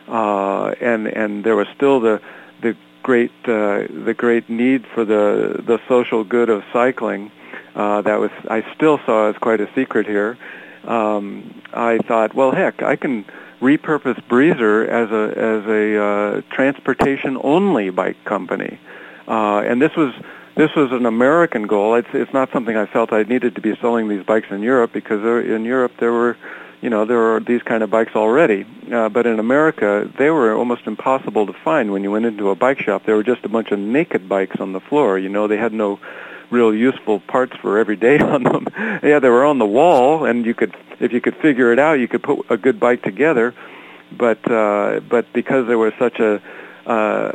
uh, 0.09 0.75
and 0.81 1.07
and 1.07 1.43
there 1.43 1.55
was 1.55 1.67
still 1.75 2.01
the 2.01 2.21
the 2.61 2.75
great 3.03 3.31
uh, 3.45 3.87
the 3.89 4.13
great 4.15 4.49
need 4.49 4.85
for 4.93 5.05
the 5.05 5.61
the 5.65 5.79
social 5.87 6.23
good 6.23 6.49
of 6.49 6.63
cycling. 6.73 7.31
Uh, 7.75 8.01
that 8.01 8.19
was 8.19 8.31
I 8.49 8.65
still 8.75 8.99
saw 9.05 9.29
as 9.29 9.37
quite 9.37 9.61
a 9.61 9.69
secret 9.73 10.07
here. 10.07 10.37
Um, 10.85 11.61
I 11.73 11.99
thought, 11.99 12.33
well, 12.33 12.51
heck, 12.51 12.81
I 12.81 12.95
can 12.95 13.25
repurpose 13.61 14.21
Breezer 14.27 14.87
as 14.87 15.11
a 15.11 15.37
as 15.37 15.65
a 15.67 16.01
uh, 16.01 16.41
transportation 16.49 17.37
only 17.43 17.89
bike 17.89 18.23
company, 18.25 18.79
uh, 19.27 19.59
and 19.59 19.81
this 19.81 19.95
was 19.95 20.13
this 20.55 20.75
was 20.75 20.91
an 20.91 21.05
American 21.05 21.67
goal. 21.67 21.95
It's 21.95 22.09
it's 22.13 22.33
not 22.33 22.51
something 22.51 22.75
I 22.75 22.85
felt 22.85 23.13
I 23.13 23.23
needed 23.23 23.55
to 23.55 23.61
be 23.61 23.75
selling 23.77 24.07
these 24.07 24.23
bikes 24.23 24.47
in 24.51 24.61
Europe 24.61 24.91
because 24.91 25.23
in 25.45 25.63
Europe 25.63 25.93
there 25.99 26.11
were, 26.11 26.37
you 26.81 26.89
know, 26.89 27.05
there 27.05 27.35
are 27.35 27.39
these 27.39 27.61
kind 27.63 27.83
of 27.83 27.89
bikes 27.89 28.15
already. 28.15 28.65
Uh, 28.91 29.09
but 29.09 29.25
in 29.25 29.39
America, 29.39 30.09
they 30.17 30.29
were 30.29 30.53
almost 30.53 30.87
impossible 30.87 31.45
to 31.45 31.53
find 31.53 31.91
when 31.91 32.03
you 32.03 32.11
went 32.11 32.25
into 32.25 32.49
a 32.49 32.55
bike 32.55 32.79
shop. 32.79 33.05
There 33.05 33.15
were 33.15 33.23
just 33.23 33.43
a 33.43 33.49
bunch 33.49 33.71
of 33.71 33.79
naked 33.79 34.29
bikes 34.29 34.59
on 34.59 34.71
the 34.73 34.79
floor. 34.79 35.17
You 35.17 35.29
know, 35.29 35.47
they 35.47 35.57
had 35.57 35.73
no 35.73 35.99
real 36.49 36.73
useful 36.73 37.19
parts 37.19 37.55
for 37.57 37.77
every 37.77 37.95
day 37.95 38.17
on 38.33 38.43
them. 38.43 38.67
yeah, 39.03 39.19
they 39.19 39.29
were 39.29 39.45
on 39.45 39.59
the 39.59 39.65
wall, 39.65 40.25
and 40.25 40.45
you 40.45 40.53
could, 40.53 40.75
if 40.99 41.11
you 41.11 41.21
could 41.21 41.35
figure 41.37 41.71
it 41.73 41.79
out, 41.79 41.93
you 41.93 42.07
could 42.07 42.23
put 42.23 42.45
a 42.49 42.57
good 42.57 42.79
bike 42.79 43.03
together. 43.03 43.53
But 44.11 44.49
uh, 44.49 45.01
but 45.07 45.31
because 45.33 45.67
there 45.67 45.77
was 45.77 45.93
such 45.99 46.19
a 46.19 46.41
uh, 46.87 47.31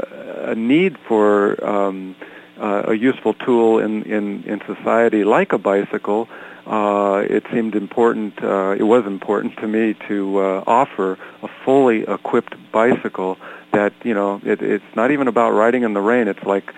a 0.47 0.55
need 0.57 0.99
for 1.07 1.65
um, 1.65 2.17
uh, 2.59 2.85
a 2.89 2.95
useful 2.95 3.35
tool 3.35 3.79
in, 3.79 4.03
in, 4.05 4.43
in 4.45 4.61
society 4.67 5.25
like 5.25 5.53
a 5.53 5.59
bicycle, 5.59 6.29
uh, 6.29 6.54
it 6.67 7.45
seemed 7.53 7.75
important, 7.75 8.43
uh, 8.43 8.77
it 8.79 8.85
was 8.85 9.07
important 9.07 9.57
to 9.59 9.67
me 9.67 9.95
to 10.09 10.39
uh, 10.39 10.65
offer 10.67 11.19
a 11.43 11.49
fully 11.65 12.03
equipped 12.03 12.55
bicycle 12.73 13.37
that, 13.73 13.93
you 14.03 14.15
know, 14.15 14.41
it, 14.45 14.63
it's 14.63 14.97
not 14.97 15.11
even 15.11 15.29
about 15.29 15.51
riding 15.51 15.83
in 15.83 15.93
the 15.95 16.01
rain. 16.01 16.29
It's 16.29 16.43
like 16.45 16.73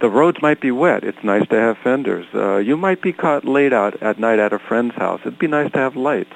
the 0.00 0.08
roads 0.08 0.40
might 0.40 0.60
be 0.60 0.70
wet. 0.70 1.04
It's 1.04 1.22
nice 1.22 1.46
to 1.48 1.56
have 1.56 1.76
fenders. 1.78 2.26
Uh, 2.34 2.56
you 2.56 2.76
might 2.76 3.02
be 3.02 3.12
caught 3.12 3.44
late 3.44 3.72
out 3.72 4.02
at 4.02 4.18
night 4.18 4.38
at 4.38 4.52
a 4.52 4.58
friend's 4.58 4.94
house. 4.94 5.20
It'd 5.22 5.38
be 5.38 5.48
nice 5.48 5.70
to 5.72 5.78
have 5.78 5.96
lights. 5.96 6.34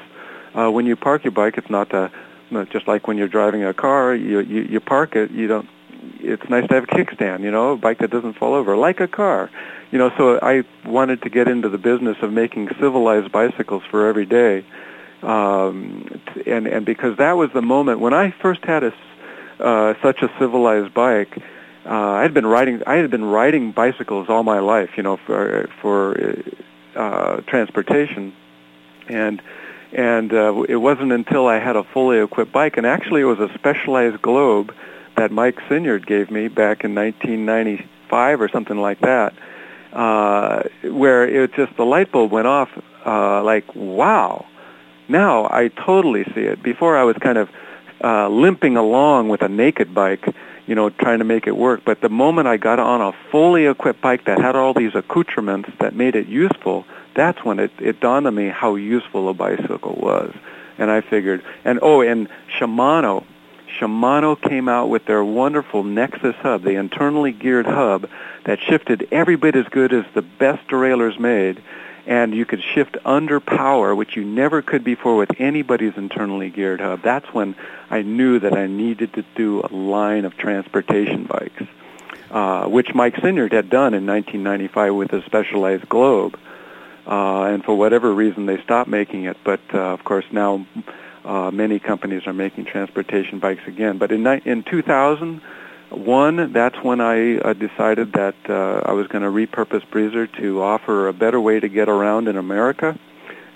Uh, 0.54 0.70
when 0.70 0.86
you 0.86 0.96
park 0.96 1.24
your 1.24 1.30
bike, 1.32 1.56
it's 1.56 1.70
not 1.70 1.90
to, 1.90 2.10
just 2.70 2.86
like 2.86 3.06
when 3.06 3.16
you're 3.16 3.28
driving 3.28 3.64
a 3.64 3.72
car, 3.72 4.14
you, 4.14 4.40
you, 4.40 4.62
you 4.62 4.80
park 4.80 5.16
it, 5.16 5.30
you 5.30 5.46
don't 5.46 5.68
it's 6.20 6.48
nice 6.48 6.66
to 6.68 6.74
have 6.74 6.84
a 6.84 6.86
kickstand, 6.86 7.40
you 7.40 7.50
know, 7.50 7.72
a 7.72 7.76
bike 7.76 7.98
that 7.98 8.10
doesn't 8.10 8.34
fall 8.34 8.54
over, 8.54 8.76
like 8.76 9.00
a 9.00 9.08
car. 9.08 9.50
You 9.90 9.98
know, 9.98 10.10
so 10.16 10.38
I 10.42 10.64
wanted 10.86 11.22
to 11.22 11.30
get 11.30 11.48
into 11.48 11.68
the 11.68 11.78
business 11.78 12.16
of 12.22 12.32
making 12.32 12.68
civilized 12.80 13.30
bicycles 13.30 13.82
for 13.90 14.08
every 14.08 14.26
day. 14.26 14.64
Um, 15.22 16.20
and, 16.46 16.66
and 16.66 16.84
because 16.84 17.18
that 17.18 17.32
was 17.32 17.50
the 17.52 17.62
moment 17.62 18.00
when 18.00 18.14
I 18.14 18.30
first 18.30 18.64
had 18.64 18.82
a, 18.82 18.92
uh, 19.60 19.94
such 20.02 20.22
a 20.22 20.30
civilized 20.38 20.94
bike, 20.94 21.38
uh, 21.84 21.90
I 21.90 22.22
had 22.22 22.34
been 22.34 22.46
riding, 22.46 22.82
I 22.86 22.96
had 22.96 23.10
been 23.10 23.24
riding 23.24 23.72
bicycles 23.72 24.28
all 24.28 24.42
my 24.42 24.60
life, 24.60 24.90
you 24.96 25.02
know, 25.02 25.16
for, 25.16 25.68
for, 25.80 26.42
uh, 26.96 27.40
transportation. 27.42 28.32
And, 29.08 29.42
and, 29.92 30.32
uh, 30.32 30.62
it 30.68 30.76
wasn't 30.76 31.12
until 31.12 31.46
I 31.46 31.58
had 31.58 31.76
a 31.76 31.84
fully 31.84 32.18
equipped 32.18 32.52
bike, 32.52 32.76
and 32.76 32.86
actually 32.86 33.20
it 33.20 33.24
was 33.24 33.40
a 33.40 33.52
specialized 33.54 34.22
globe, 34.22 34.74
that 35.16 35.30
Mike 35.30 35.56
Sinyard 35.68 36.06
gave 36.06 36.30
me 36.30 36.48
back 36.48 36.84
in 36.84 36.94
1995 36.94 38.40
or 38.40 38.48
something 38.48 38.78
like 38.78 39.00
that, 39.00 39.34
uh, 39.92 40.62
where 40.84 41.28
it 41.28 41.54
just 41.54 41.76
the 41.76 41.84
light 41.84 42.10
bulb 42.12 42.30
went 42.30 42.46
off. 42.46 42.68
Uh, 43.04 43.42
like, 43.42 43.64
wow! 43.74 44.46
Now 45.08 45.46
I 45.50 45.68
totally 45.68 46.24
see 46.34 46.42
it. 46.42 46.62
Before 46.62 46.96
I 46.96 47.04
was 47.04 47.16
kind 47.16 47.38
of 47.38 47.48
uh, 48.02 48.28
limping 48.28 48.76
along 48.76 49.28
with 49.28 49.42
a 49.42 49.48
naked 49.48 49.94
bike, 49.94 50.26
you 50.66 50.74
know, 50.74 50.90
trying 50.90 51.18
to 51.18 51.24
make 51.24 51.46
it 51.46 51.56
work. 51.56 51.82
But 51.84 52.00
the 52.00 52.08
moment 52.08 52.48
I 52.48 52.56
got 52.56 52.78
on 52.78 53.00
a 53.00 53.12
fully 53.30 53.66
equipped 53.66 54.00
bike 54.00 54.24
that 54.24 54.40
had 54.40 54.56
all 54.56 54.74
these 54.74 54.94
accoutrements 54.94 55.70
that 55.80 55.94
made 55.94 56.14
it 56.16 56.26
useful, 56.26 56.84
that's 57.14 57.44
when 57.44 57.58
it, 57.58 57.70
it 57.78 58.00
dawned 58.00 58.26
on 58.26 58.34
me 58.34 58.48
how 58.48 58.74
useful 58.74 59.28
a 59.28 59.34
bicycle 59.34 59.98
was. 60.00 60.34
And 60.78 60.90
I 60.90 61.00
figured, 61.00 61.44
and 61.64 61.78
oh, 61.82 62.00
and 62.00 62.28
Shimano 62.58 63.24
Shimano 63.78 64.40
came 64.40 64.68
out 64.68 64.88
with 64.88 65.06
their 65.06 65.24
wonderful 65.24 65.84
Nexus 65.84 66.36
hub, 66.36 66.62
the 66.62 66.76
internally 66.76 67.32
geared 67.32 67.66
hub 67.66 68.08
that 68.44 68.60
shifted 68.60 69.08
every 69.12 69.36
bit 69.36 69.56
as 69.56 69.66
good 69.68 69.92
as 69.92 70.04
the 70.14 70.22
best 70.22 70.66
derailleurs 70.68 71.18
made, 71.18 71.62
and 72.06 72.34
you 72.34 72.44
could 72.44 72.62
shift 72.62 72.96
under 73.04 73.40
power, 73.40 73.94
which 73.94 74.16
you 74.16 74.24
never 74.24 74.62
could 74.62 74.84
before 74.84 75.16
with 75.16 75.40
anybody's 75.40 75.96
internally 75.96 76.50
geared 76.50 76.80
hub. 76.80 77.02
That's 77.02 77.32
when 77.32 77.54
I 77.90 78.02
knew 78.02 78.38
that 78.40 78.56
I 78.56 78.66
needed 78.66 79.14
to 79.14 79.24
do 79.36 79.62
a 79.62 79.72
line 79.74 80.24
of 80.24 80.36
transportation 80.36 81.24
bikes, 81.24 81.64
uh, 82.30 82.66
which 82.66 82.94
Mike 82.94 83.14
Sinyard 83.16 83.52
had 83.52 83.70
done 83.70 83.94
in 83.94 84.06
1995 84.06 84.94
with 84.94 85.12
a 85.12 85.22
specialized 85.24 85.88
Globe. 85.88 86.38
Uh, 87.06 87.44
and 87.44 87.64
for 87.64 87.74
whatever 87.74 88.14
reason, 88.14 88.46
they 88.46 88.60
stopped 88.62 88.88
making 88.88 89.24
it. 89.24 89.36
But 89.42 89.60
uh, 89.74 89.78
of 89.78 90.04
course, 90.04 90.24
now 90.30 90.66
uh, 91.24 91.50
many 91.50 91.78
companies 91.78 92.26
are 92.26 92.32
making 92.32 92.64
transportation 92.64 93.38
bikes 93.38 93.62
again. 93.66 93.98
But 93.98 94.12
in, 94.12 94.26
in 94.26 94.62
2001, 94.64 96.52
that's 96.52 96.76
when 96.82 97.00
I 97.00 97.38
uh, 97.38 97.52
decided 97.52 98.12
that 98.14 98.34
uh, 98.48 98.82
I 98.84 98.92
was 98.92 99.06
going 99.08 99.22
to 99.22 99.30
repurpose 99.30 99.86
Breezer 99.86 100.26
to 100.40 100.62
offer 100.62 101.08
a 101.08 101.12
better 101.12 101.40
way 101.40 101.60
to 101.60 101.68
get 101.68 101.88
around 101.88 102.28
in 102.28 102.36
America, 102.36 102.98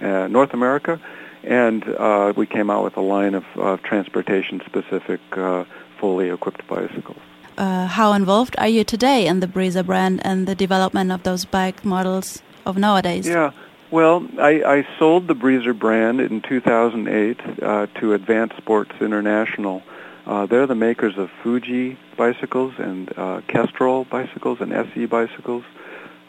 uh, 0.00 0.28
North 0.28 0.52
America, 0.54 1.00
and 1.42 1.84
uh, 1.84 2.32
we 2.36 2.46
came 2.46 2.70
out 2.70 2.84
with 2.84 2.96
a 2.96 3.00
line 3.00 3.34
of, 3.34 3.44
of 3.56 3.82
transportation-specific, 3.82 5.20
uh, 5.32 5.64
fully 5.98 6.30
equipped 6.30 6.66
bicycles. 6.66 7.18
Uh, 7.56 7.86
how 7.86 8.12
involved 8.12 8.54
are 8.58 8.68
you 8.68 8.84
today 8.84 9.26
in 9.26 9.40
the 9.40 9.46
Breezer 9.46 9.84
brand 9.84 10.20
and 10.24 10.46
the 10.46 10.54
development 10.54 11.10
of 11.10 11.22
those 11.22 11.44
bike 11.44 11.84
models 11.84 12.42
of 12.66 12.76
nowadays? 12.76 13.26
Yeah. 13.26 13.52
Well, 13.90 14.26
I, 14.40 14.62
I 14.64 14.88
sold 14.98 15.28
the 15.28 15.34
Breezer 15.34 15.78
brand 15.78 16.20
in 16.20 16.42
2008 16.42 17.62
uh, 17.62 17.86
to 18.00 18.14
Advanced 18.14 18.56
Sports 18.56 18.90
International. 19.00 19.80
Uh, 20.26 20.46
they're 20.46 20.66
the 20.66 20.74
makers 20.74 21.16
of 21.16 21.30
Fuji 21.44 21.96
bicycles 22.16 22.74
and 22.78 23.16
uh, 23.16 23.42
Kestrel 23.46 24.04
bicycles 24.04 24.58
and 24.60 24.72
SE 24.72 25.06
bicycles 25.06 25.62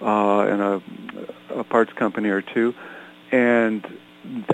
uh, 0.04 0.41
and 0.41 0.62
a, 0.62 0.82
a 1.56 1.63
parts 1.63 1.91
company 1.93 2.30
or 2.30 2.43
two. 2.43 2.76
And 3.32 3.84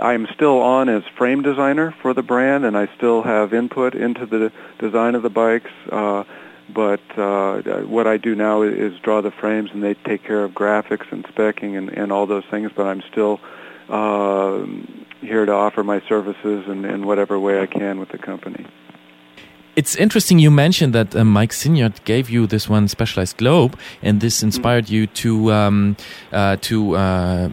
I'm 0.01 0.25
still 0.33 0.61
on 0.61 0.87
as 0.87 1.03
frame 1.17 1.41
designer 1.41 1.93
for 2.01 2.13
the 2.13 2.23
brand, 2.23 2.63
and 2.63 2.77
I 2.77 2.87
still 2.95 3.21
have 3.21 3.53
input 3.53 3.95
into 3.95 4.25
the 4.25 4.49
design 4.79 5.15
of 5.15 5.23
the 5.23 5.29
bikes. 5.29 5.71
Uh, 5.91 6.23
but 6.69 7.01
uh, 7.17 7.61
what 7.81 8.07
I 8.07 8.17
do 8.17 8.35
now 8.35 8.61
is 8.61 8.97
draw 8.99 9.21
the 9.21 9.31
frames, 9.31 9.71
and 9.73 9.83
they 9.83 9.93
take 9.93 10.23
care 10.23 10.43
of 10.43 10.51
graphics 10.51 11.11
and 11.11 11.23
specking 11.25 11.77
and, 11.77 11.89
and 11.89 12.11
all 12.11 12.25
those 12.25 12.45
things. 12.49 12.71
But 12.75 12.87
I'm 12.87 13.01
still 13.11 13.39
uh, 13.89 14.65
here 15.21 15.45
to 15.45 15.51
offer 15.51 15.83
my 15.83 16.01
services 16.07 16.67
in, 16.67 16.85
in 16.85 17.05
whatever 17.05 17.39
way 17.39 17.61
I 17.61 17.65
can 17.65 17.99
with 17.99 18.09
the 18.09 18.17
company. 18.17 18.65
It's 19.75 19.95
interesting 19.95 20.37
you 20.37 20.51
mentioned 20.51 20.93
that 20.93 21.15
uh, 21.15 21.25
Mike 21.25 21.51
Sinyard 21.51 22.03
gave 22.05 22.29
you 22.29 22.45
this 22.45 22.69
one 22.69 22.87
specialized 22.87 23.37
globe, 23.37 23.77
and 24.03 24.21
this 24.21 24.37
mm-hmm. 24.37 24.47
inspired 24.47 24.89
you 24.89 25.07
to 25.07 25.51
um, 25.51 25.97
uh, 26.31 26.57
to 26.61 26.95
uh, 26.95 27.49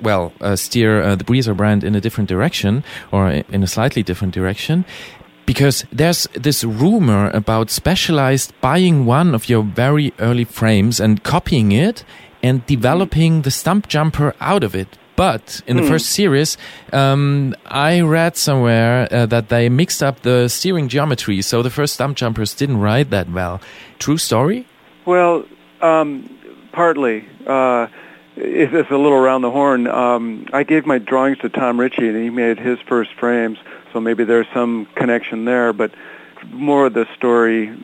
well 0.00 0.32
uh, 0.40 0.54
steer 0.56 1.02
uh, 1.02 1.16
the 1.16 1.24
Breezer 1.24 1.56
brand 1.56 1.82
in 1.82 1.94
a 1.94 2.00
different 2.00 2.28
direction 2.28 2.84
or 3.10 3.28
in 3.28 3.62
a 3.62 3.66
slightly 3.66 4.02
different 4.02 4.32
direction 4.32 4.84
because 5.50 5.84
there's 5.90 6.28
this 6.34 6.62
rumor 6.62 7.28
about 7.30 7.70
Specialized 7.70 8.52
buying 8.60 9.04
one 9.04 9.34
of 9.34 9.48
your 9.48 9.64
very 9.64 10.12
early 10.20 10.44
frames 10.44 11.00
and 11.00 11.24
copying 11.24 11.72
it 11.72 12.04
and 12.40 12.64
developing 12.66 13.42
the 13.42 13.50
stump 13.50 13.88
jumper 13.88 14.32
out 14.40 14.62
of 14.62 14.76
it. 14.76 14.96
But 15.16 15.60
in 15.66 15.76
the 15.76 15.82
mm. 15.82 15.88
first 15.88 16.06
series, 16.10 16.56
um, 16.92 17.56
I 17.66 18.00
read 18.00 18.36
somewhere 18.36 19.08
uh, 19.10 19.26
that 19.26 19.48
they 19.48 19.68
mixed 19.68 20.04
up 20.04 20.20
the 20.20 20.46
steering 20.46 20.86
geometry, 20.86 21.42
so 21.42 21.62
the 21.62 21.70
first 21.70 21.94
stump 21.94 22.16
jumpers 22.16 22.54
didn't 22.54 22.78
ride 22.78 23.10
that 23.10 23.28
well. 23.28 23.60
True 23.98 24.18
story? 24.18 24.68
Well, 25.04 25.46
um, 25.80 26.30
partly. 26.70 27.26
Uh, 27.44 27.88
it's 28.36 28.90
a 28.90 28.96
little 28.96 29.12
around 29.12 29.42
the 29.42 29.50
horn. 29.50 29.86
Um, 29.86 30.46
I 30.52 30.62
gave 30.62 30.86
my 30.86 30.98
drawings 30.98 31.38
to 31.38 31.48
Tom 31.48 31.78
Ritchie, 31.78 32.08
and 32.08 32.16
he 32.16 32.30
made 32.30 32.58
his 32.58 32.78
first 32.80 33.12
frames. 33.14 33.58
So 33.92 34.00
maybe 34.00 34.24
there's 34.24 34.46
some 34.54 34.86
connection 34.94 35.44
there, 35.44 35.72
but 35.72 35.92
more 36.48 36.86
of 36.86 36.94
the 36.94 37.06
story, 37.16 37.76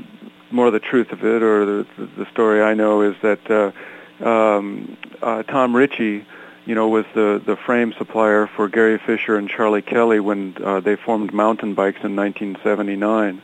more 0.51 0.69
of 0.69 0.73
the 0.73 0.81
truth 0.81 1.11
of 1.13 1.25
it, 1.25 1.43
or 1.43 1.65
the, 1.65 1.87
the 2.17 2.27
story 2.31 2.63
I 2.63 2.75
know 2.75 3.03
is 3.03 3.17
that 3.23 3.51
uh, 3.51 4.27
um, 4.27 4.97
uh, 5.21 5.43
Tom 5.43 5.75
Ritchie, 5.75 6.25
you 6.65 6.75
know, 6.75 6.89
was 6.89 7.05
the 7.15 7.43
the 7.45 7.57
frame 7.57 7.93
supplier 7.99 8.47
for 8.47 8.69
Gary 8.69 8.99
Fisher 8.99 9.37
and 9.37 9.49
Charlie 9.49 9.83
Kelly 9.83 10.21
when 10.21 10.57
uh, 10.65 10.81
they 10.81 10.97
formed 10.97 11.33
Mountain 11.33 11.75
Bikes 11.75 12.03
in 12.03 12.17
1979, 12.17 13.43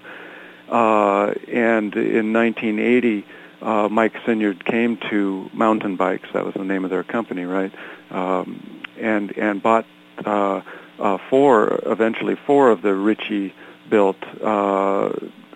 uh, 0.68 1.34
and 1.48 1.94
in 1.94 2.32
1980 2.32 3.24
uh, 3.62 3.88
Mike 3.88 4.14
Sinyard 4.26 4.64
came 4.64 4.98
to 5.10 5.50
Mountain 5.52 5.96
Bikes. 5.96 6.28
That 6.32 6.44
was 6.44 6.54
the 6.54 6.64
name 6.64 6.84
of 6.84 6.90
their 6.90 7.04
company, 7.04 7.44
right? 7.44 7.72
Um, 8.10 8.82
and 9.00 9.36
and 9.38 9.62
bought 9.62 9.86
uh, 10.24 10.60
uh, 10.98 11.18
four, 11.30 11.80
eventually 11.86 12.36
four 12.46 12.70
of 12.70 12.82
the 12.82 12.94
Ritchie 12.94 13.54
built 13.88 14.22
uh, 14.42 15.10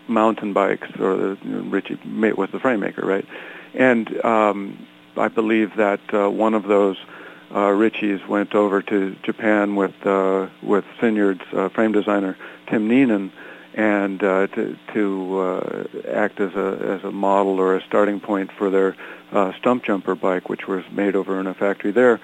mountain 0.08 0.52
bikes, 0.52 0.88
or 0.98 1.16
the 1.16 1.38
Ritchie 1.44 1.98
was 2.36 2.50
the 2.52 2.60
frame 2.60 2.80
maker, 2.80 3.04
right? 3.04 3.26
And 3.74 4.24
um, 4.24 4.86
I 5.16 5.28
believe 5.28 5.76
that 5.76 6.00
uh, 6.12 6.30
one 6.30 6.54
of 6.54 6.64
those 6.64 6.96
uh, 7.50 7.70
Ritchies 7.70 8.26
went 8.26 8.54
over 8.54 8.82
to 8.82 9.16
Japan 9.22 9.76
with 9.76 9.94
uh, 10.04 10.48
with 10.62 10.84
Sinyard's 11.00 11.46
uh, 11.52 11.68
frame 11.68 11.92
designer 11.92 12.36
Tim 12.68 12.88
Neenan 12.88 13.30
and 13.76 14.22
uh, 14.22 14.46
to, 14.48 14.76
to 14.94 15.38
uh, 15.38 15.84
act 16.08 16.40
as 16.40 16.54
a 16.54 16.98
as 16.98 17.04
a 17.04 17.12
model 17.12 17.60
or 17.60 17.76
a 17.76 17.82
starting 17.82 18.20
point 18.20 18.50
for 18.50 18.70
their 18.70 18.96
uh, 19.32 19.52
Stumpjumper 19.60 20.18
bike, 20.18 20.48
which 20.48 20.66
was 20.66 20.82
made 20.90 21.14
over 21.14 21.38
in 21.38 21.46
a 21.46 21.54
factory 21.54 21.92
there. 21.92 22.18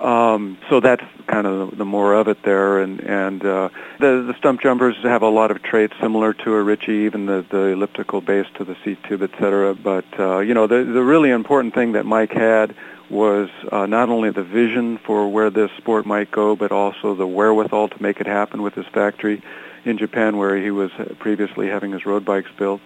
Um, 0.00 0.58
so 0.68 0.80
that's 0.80 1.04
kind 1.26 1.46
of 1.46 1.70
the, 1.70 1.76
the 1.76 1.84
more 1.84 2.14
of 2.14 2.28
it 2.28 2.42
there, 2.44 2.78
and 2.78 3.00
and 3.00 3.44
uh, 3.44 3.68
the 3.98 4.22
the 4.22 4.34
Stumpjumpers 4.34 5.02
have 5.02 5.22
a 5.22 5.28
lot 5.28 5.50
of 5.50 5.62
traits 5.62 5.94
similar 6.00 6.32
to 6.32 6.54
a 6.54 6.62
Ritchie, 6.62 6.92
even 6.92 7.26
the 7.26 7.44
the 7.48 7.66
elliptical 7.66 8.20
base 8.20 8.46
to 8.54 8.64
the 8.64 8.76
seat 8.84 9.02
tube, 9.04 9.22
et 9.22 9.30
cetera. 9.32 9.74
But 9.74 10.06
uh, 10.18 10.38
you 10.38 10.54
know, 10.54 10.68
the 10.68 10.84
the 10.84 11.02
really 11.02 11.30
important 11.30 11.74
thing 11.74 11.92
that 11.92 12.06
Mike 12.06 12.32
had 12.32 12.74
was 13.10 13.50
uh, 13.70 13.86
not 13.86 14.08
only 14.08 14.30
the 14.30 14.42
vision 14.44 14.98
for 14.98 15.28
where 15.28 15.50
this 15.50 15.70
sport 15.76 16.06
might 16.06 16.30
go, 16.30 16.56
but 16.56 16.72
also 16.72 17.14
the 17.14 17.26
wherewithal 17.26 17.88
to 17.88 18.02
make 18.02 18.20
it 18.20 18.26
happen 18.26 18.62
with 18.62 18.74
his 18.74 18.86
factory 18.86 19.42
in 19.84 19.98
Japan 19.98 20.36
where 20.36 20.56
he 20.56 20.70
was 20.70 20.90
previously 21.18 21.68
having 21.68 21.92
his 21.92 22.06
road 22.06 22.24
bikes 22.24 22.50
built. 22.58 22.80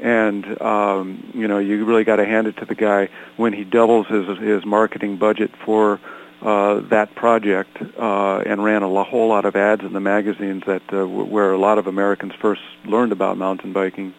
And 0.00 0.60
um, 0.62 1.30
you 1.34 1.48
know, 1.48 1.58
you 1.58 1.84
really 1.84 2.04
got 2.04 2.16
to 2.16 2.24
hand 2.24 2.46
it 2.46 2.56
to 2.58 2.64
the 2.64 2.74
guy 2.74 3.08
when 3.36 3.52
he 3.52 3.64
doubles 3.64 4.06
his 4.06 4.38
his 4.38 4.64
marketing 4.64 5.16
budget 5.16 5.50
for 5.64 6.00
uh, 6.40 6.80
that 6.90 7.14
project 7.16 7.76
uh, 7.98 8.38
and 8.46 8.62
ran 8.62 8.84
a 8.84 9.04
whole 9.04 9.28
lot 9.28 9.44
of 9.44 9.56
ads 9.56 9.82
in 9.82 9.92
the 9.92 10.00
magazines 10.00 10.62
that 10.66 10.82
uh, 10.92 11.06
where 11.06 11.52
a 11.52 11.58
lot 11.58 11.78
of 11.78 11.88
Americans 11.88 12.32
first 12.40 12.62
learned 12.84 13.10
about 13.10 13.36
mountain 13.36 13.72
biking, 13.72 14.14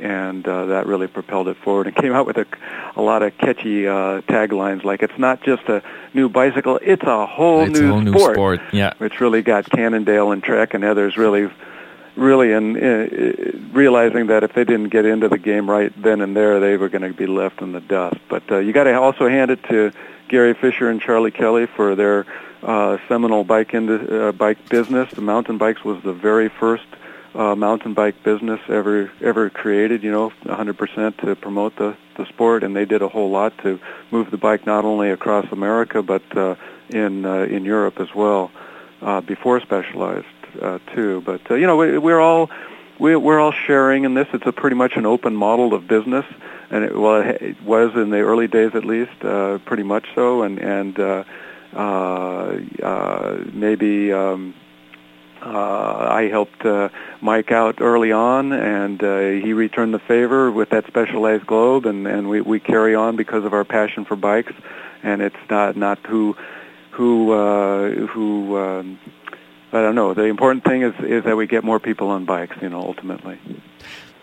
and 0.00 0.46
uh, 0.46 0.66
that 0.66 0.86
really 0.86 1.06
propelled 1.06 1.48
it 1.48 1.56
forward. 1.56 1.86
And 1.86 1.96
came 1.96 2.12
out 2.12 2.26
with 2.26 2.36
a, 2.36 2.46
a 2.96 3.02
lot 3.02 3.22
of 3.22 3.36
catchy 3.38 3.86
uh, 3.86 4.20
taglines 4.22 4.84
like 4.84 5.02
"It's 5.02 5.18
not 5.18 5.42
just 5.42 5.62
a 5.64 5.82
new 6.14 6.28
bicycle; 6.28 6.78
it's 6.82 7.04
a 7.04 7.26
whole, 7.26 7.62
it's 7.62 7.78
new, 7.78 7.88
a 7.88 7.92
whole 7.92 8.06
sport. 8.06 8.14
new 8.28 8.34
sport." 8.34 8.60
Yeah, 8.72 8.92
which 8.98 9.20
really 9.20 9.42
got 9.42 9.68
Cannondale 9.70 10.32
and 10.32 10.42
Trek 10.42 10.74
and 10.74 10.84
others 10.84 11.16
really 11.16 11.50
really 12.16 12.52
in, 12.52 12.76
in 12.76 13.70
realizing 13.72 14.28
that 14.28 14.42
if 14.42 14.54
they 14.54 14.64
didn't 14.64 14.88
get 14.88 15.04
into 15.04 15.28
the 15.28 15.38
game 15.38 15.68
right 15.70 15.92
then 16.02 16.20
and 16.20 16.34
there, 16.34 16.58
they 16.60 16.76
were 16.76 16.88
going 16.88 17.02
to 17.02 17.12
be 17.12 17.26
left 17.26 17.60
in 17.60 17.72
the 17.72 17.80
dust. 17.80 18.16
But 18.28 18.50
uh, 18.50 18.58
you 18.58 18.72
got 18.72 18.84
to 18.84 18.98
also 18.98 19.28
hand 19.28 19.50
it 19.50 19.62
to 19.64 19.92
Gary 20.28 20.54
Fisher 20.54 20.88
and 20.88 21.00
Charlie 21.00 21.30
Kelly 21.30 21.66
for 21.66 21.94
their 21.94 22.26
uh, 22.62 22.98
seminal 23.06 23.44
bike 23.44 23.74
into, 23.74 24.28
uh, 24.28 24.32
bike 24.32 24.68
business. 24.68 25.10
The 25.12 25.20
mountain 25.20 25.58
bikes 25.58 25.84
was 25.84 26.02
the 26.02 26.12
very 26.12 26.48
first 26.48 26.86
uh, 26.92 26.96
mountain 27.36 27.94
bike 27.94 28.22
business 28.22 28.60
ever 28.68 29.10
ever 29.20 29.50
created. 29.50 30.02
You 30.02 30.12
know, 30.12 30.32
100% 30.44 31.16
to 31.18 31.36
promote 31.36 31.76
the 31.76 31.96
the 32.16 32.26
sport, 32.26 32.64
and 32.64 32.74
they 32.74 32.84
did 32.84 33.02
a 33.02 33.08
whole 33.08 33.30
lot 33.30 33.56
to 33.58 33.78
move 34.10 34.30
the 34.30 34.38
bike 34.38 34.66
not 34.66 34.84
only 34.84 35.10
across 35.10 35.46
America 35.52 36.02
but 36.02 36.22
uh, 36.36 36.54
in 36.88 37.24
uh, 37.24 37.42
in 37.42 37.64
Europe 37.64 38.00
as 38.00 38.14
well 38.14 38.50
uh, 39.02 39.20
before 39.20 39.60
Specialized 39.60 40.26
uh, 40.60 40.78
too. 40.94 41.22
But 41.24 41.50
uh, 41.50 41.54
you 41.54 41.66
know, 41.66 41.76
we, 41.76 41.98
we're 41.98 42.20
all 42.20 42.50
we, 42.98 43.16
we're 43.16 43.40
all 43.40 43.52
sharing 43.52 44.04
in 44.04 44.14
this. 44.14 44.28
It's 44.32 44.46
a 44.46 44.52
pretty 44.52 44.76
much 44.76 44.96
an 44.96 45.06
open 45.06 45.34
model 45.34 45.74
of 45.74 45.86
business, 45.86 46.24
and 46.70 46.84
it, 46.84 46.96
well, 46.96 47.20
it 47.20 47.60
was 47.62 47.94
in 47.94 48.10
the 48.10 48.20
early 48.20 48.48
days 48.48 48.74
at 48.74 48.84
least, 48.84 49.24
uh, 49.24 49.58
pretty 49.58 49.82
much 49.82 50.06
so. 50.14 50.42
And 50.42 50.58
and 50.58 50.98
uh, 50.98 51.24
uh, 51.74 52.58
uh, 52.82 53.44
maybe 53.52 54.12
um, 54.12 54.54
uh, 55.46 56.08
I 56.10 56.28
helped 56.28 56.64
uh, 56.64 56.88
Mike 57.20 57.52
out 57.52 57.80
early 57.80 58.10
on, 58.12 58.52
and 58.52 59.02
uh, 59.02 59.18
he 59.44 59.52
returned 59.52 59.94
the 59.94 59.98
favor 60.00 60.50
with 60.50 60.70
that 60.70 60.86
specialized 60.86 61.46
globe, 61.46 61.86
and 61.86 62.06
and 62.06 62.28
we 62.28 62.40
we 62.40 62.58
carry 62.58 62.94
on 62.94 63.16
because 63.16 63.44
of 63.44 63.52
our 63.52 63.64
passion 63.64 64.04
for 64.04 64.16
bikes, 64.16 64.52
and 65.02 65.22
it's 65.22 65.36
not 65.48 65.76
not 65.76 65.98
who 66.06 66.36
who 66.90 67.32
uh, 67.32 67.90
who. 68.06 68.58
Um, 68.58 68.98
I 69.72 69.82
don't 69.82 69.94
know. 69.94 70.14
The 70.14 70.24
important 70.24 70.64
thing 70.64 70.82
is 70.82 70.94
is 71.00 71.24
that 71.24 71.36
we 71.36 71.46
get 71.46 71.62
more 71.62 71.78
people 71.78 72.10
on 72.10 72.24
bikes. 72.24 72.56
You 72.60 72.68
know, 72.68 72.80
ultimately. 72.80 73.38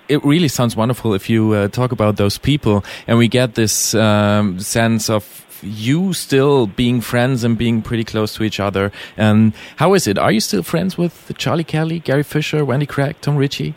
It 0.10 0.24
really 0.26 0.50
sounds 0.50 0.76
wonderful 0.76 1.14
if 1.14 1.30
you 1.30 1.54
uh, 1.54 1.68
talk 1.70 1.94
about 1.94 2.18
those 2.18 2.38
people, 2.38 2.84
and 3.08 3.18
we 3.18 3.30
get 3.30 3.56
this 3.56 3.96
um, 3.96 4.60
sense 4.60 5.10
of 5.10 5.24
you 5.64 6.14
still 6.14 6.68
being 6.68 7.02
friends 7.02 7.44
and 7.44 7.58
being 7.58 7.82
pretty 7.82 8.04
close 8.04 8.36
to 8.36 8.44
each 8.44 8.60
other. 8.60 8.92
And 9.18 9.54
how 9.78 9.94
is 9.94 10.08
it? 10.08 10.18
Are 10.18 10.32
you 10.32 10.40
still 10.40 10.64
friends 10.64 10.98
with 10.98 11.32
Charlie 11.38 11.64
Kelly, 11.64 12.00
Gary 12.00 12.24
Fisher, 12.24 12.66
Wende 12.66 12.88
Cragg, 12.88 13.16
Tom 13.22 13.38
Ritchie? 13.38 13.76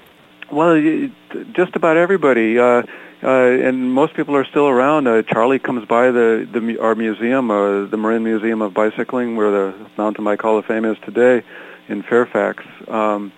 Well, 0.51 0.81
just 1.53 1.75
about 1.75 1.97
everybody. 1.97 2.59
Uh, 2.59 2.83
uh, 3.23 3.29
and 3.29 3.93
most 3.93 4.15
people 4.15 4.37
are 4.37 4.45
still 4.45 4.69
around. 4.69 5.07
Uh, 5.07 5.23
Charlie 5.23 5.59
comes 5.59 5.87
by 5.89 6.11
the, 6.11 6.47
the 6.53 6.79
our 6.81 6.95
museum, 6.95 7.51
uh, 7.51 7.87
the 7.87 7.97
Marin 7.97 8.23
Museum 8.23 8.61
of 8.61 8.75
Bicycling, 8.75 9.37
where 9.37 9.51
the 9.51 9.75
Mountain 9.97 10.25
Bike 10.25 10.43
Hall 10.43 10.59
of 10.59 10.67
Fame 10.67 10.85
is 10.85 10.99
today, 11.05 11.43
in 11.89 12.03
Fairfax. 12.03 12.63
Um, 12.89 13.33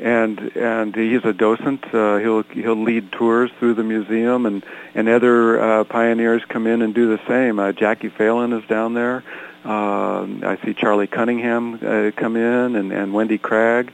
and 0.00 0.38
and 0.56 0.94
he's 0.94 1.24
a 1.24 1.32
docent. 1.32 1.84
Uh, 1.92 2.18
he'll 2.18 2.42
he'll 2.42 2.82
lead 2.82 3.12
tours 3.12 3.50
through 3.58 3.74
the 3.74 3.84
museum, 3.84 4.46
and 4.46 4.64
and 4.94 5.08
other 5.08 5.60
uh, 5.60 5.84
pioneers 5.84 6.42
come 6.48 6.66
in 6.66 6.82
and 6.82 6.94
do 6.94 7.08
the 7.16 7.20
same. 7.26 7.58
Uh, 7.58 7.72
Jacquie 7.72 8.12
Phelan 8.12 8.52
is 8.52 8.66
down 8.68 8.94
there. 8.94 9.24
Uh, 9.64 10.22
I 10.42 10.58
see 10.64 10.74
Charlie 10.74 11.06
Cunningham 11.06 11.74
uh, 11.74 12.10
come 12.16 12.36
in, 12.36 12.76
and 12.76 12.92
and 12.92 13.12
Wende 13.12 13.40
Cragg 13.40 13.90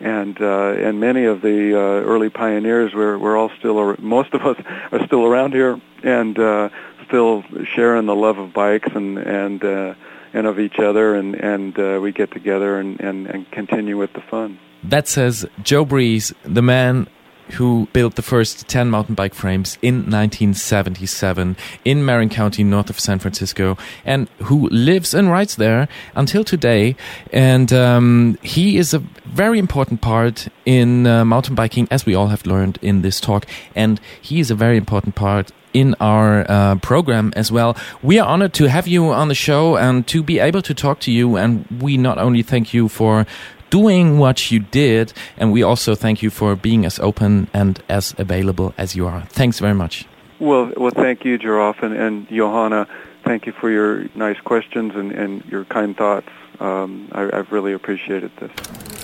and 0.00 0.40
uh, 0.40 0.72
and 0.72 1.00
many 1.00 1.24
of 1.24 1.40
the 1.40 1.74
uh, 1.74 1.78
early 1.78 2.28
pioneers 2.28 2.92
we're 2.94 3.16
we're 3.16 3.36
all 3.36 3.50
still 3.58 3.96
most 3.98 4.34
of 4.34 4.44
us 4.44 4.56
are 4.92 5.06
still 5.06 5.24
around 5.24 5.52
here 5.52 5.80
and 6.02 6.38
uh, 6.38 6.68
still 7.06 7.44
sharing 7.64 8.06
the 8.06 8.14
love 8.14 8.38
of 8.38 8.52
bikes 8.52 8.88
and 8.94 9.18
and 9.18 9.64
uh, 9.64 9.94
and 10.34 10.46
of 10.46 10.58
each 10.58 10.78
other 10.78 11.14
and 11.14 11.34
and 11.36 11.78
uh, 11.78 11.98
we 12.02 12.12
get 12.12 12.30
together 12.32 12.78
and, 12.78 13.00
and 13.00 13.26
and 13.26 13.50
continue 13.50 13.96
with 13.96 14.12
the 14.12 14.20
fun. 14.20 14.58
That 14.82 15.08
says 15.08 15.46
Joe 15.62 15.86
Breeze, 15.86 16.34
the 16.44 16.60
man 16.60 17.06
who 17.52 17.88
built 17.92 18.14
the 18.14 18.22
first 18.22 18.66
10 18.68 18.90
mountain 18.90 19.14
bike 19.14 19.34
frames 19.34 19.76
in 19.82 19.96
1977 19.96 21.56
in 21.84 22.04
Marin 22.04 22.28
County, 22.28 22.64
north 22.64 22.90
of 22.90 22.98
San 22.98 23.18
Francisco, 23.18 23.76
and 24.04 24.28
who 24.44 24.68
lives 24.70 25.14
and 25.14 25.30
writes 25.30 25.56
there 25.56 25.88
until 26.14 26.42
today. 26.42 26.96
And 27.32 27.72
um, 27.72 28.38
he 28.42 28.78
is 28.78 28.94
a 28.94 29.00
very 29.26 29.58
important 29.58 30.00
part 30.00 30.48
in 30.64 31.06
uh, 31.06 31.24
mountain 31.24 31.54
biking, 31.54 31.86
as 31.90 32.06
we 32.06 32.14
all 32.14 32.28
have 32.28 32.46
learned 32.46 32.78
in 32.80 33.02
this 33.02 33.20
talk. 33.20 33.46
And 33.74 34.00
he 34.20 34.40
is 34.40 34.50
a 34.50 34.54
very 34.54 34.76
important 34.76 35.14
part 35.14 35.52
in 35.74 35.94
our 36.00 36.46
uh, 36.48 36.76
program 36.76 37.32
as 37.36 37.52
well. 37.52 37.76
We 38.02 38.18
are 38.18 38.26
honored 38.26 38.54
to 38.54 38.68
have 38.68 38.88
you 38.88 39.12
on 39.12 39.28
the 39.28 39.34
show 39.34 39.76
and 39.76 40.06
to 40.06 40.22
be 40.22 40.38
able 40.38 40.62
to 40.62 40.72
talk 40.72 41.00
to 41.00 41.12
you. 41.12 41.36
And 41.36 41.66
we 41.82 41.98
not 41.98 42.16
only 42.16 42.42
thank 42.42 42.72
you 42.72 42.88
for 42.88 43.26
doing 43.70 44.18
what 44.18 44.50
you 44.50 44.60
did, 44.60 45.12
and 45.36 45.52
we 45.52 45.62
also 45.62 45.94
thank 45.94 46.22
you 46.22 46.30
for 46.30 46.54
being 46.54 46.86
as 46.86 46.98
open 47.00 47.48
and 47.52 47.82
as 47.88 48.14
available 48.18 48.72
as 48.78 48.94
you 48.94 49.06
are. 49.06 49.22
Thanks 49.30 49.58
very 49.58 49.74
much. 49.74 50.06
Well, 50.38 50.72
well, 50.76 50.92
thank 50.92 51.24
you, 51.24 51.38
Jeroff, 51.38 51.82
and, 51.82 51.94
and 51.94 52.28
Johanna. 52.28 52.86
Thank 53.24 53.46
you 53.46 53.52
for 53.52 53.70
your 53.70 54.06
nice 54.14 54.38
questions 54.40 54.94
and, 54.94 55.12
and 55.12 55.44
your 55.46 55.64
kind 55.64 55.96
thoughts. 55.96 56.28
Um, 56.60 57.08
I, 57.12 57.30
I've 57.32 57.50
really 57.50 57.72
appreciated 57.72 58.30
this. 58.38 59.03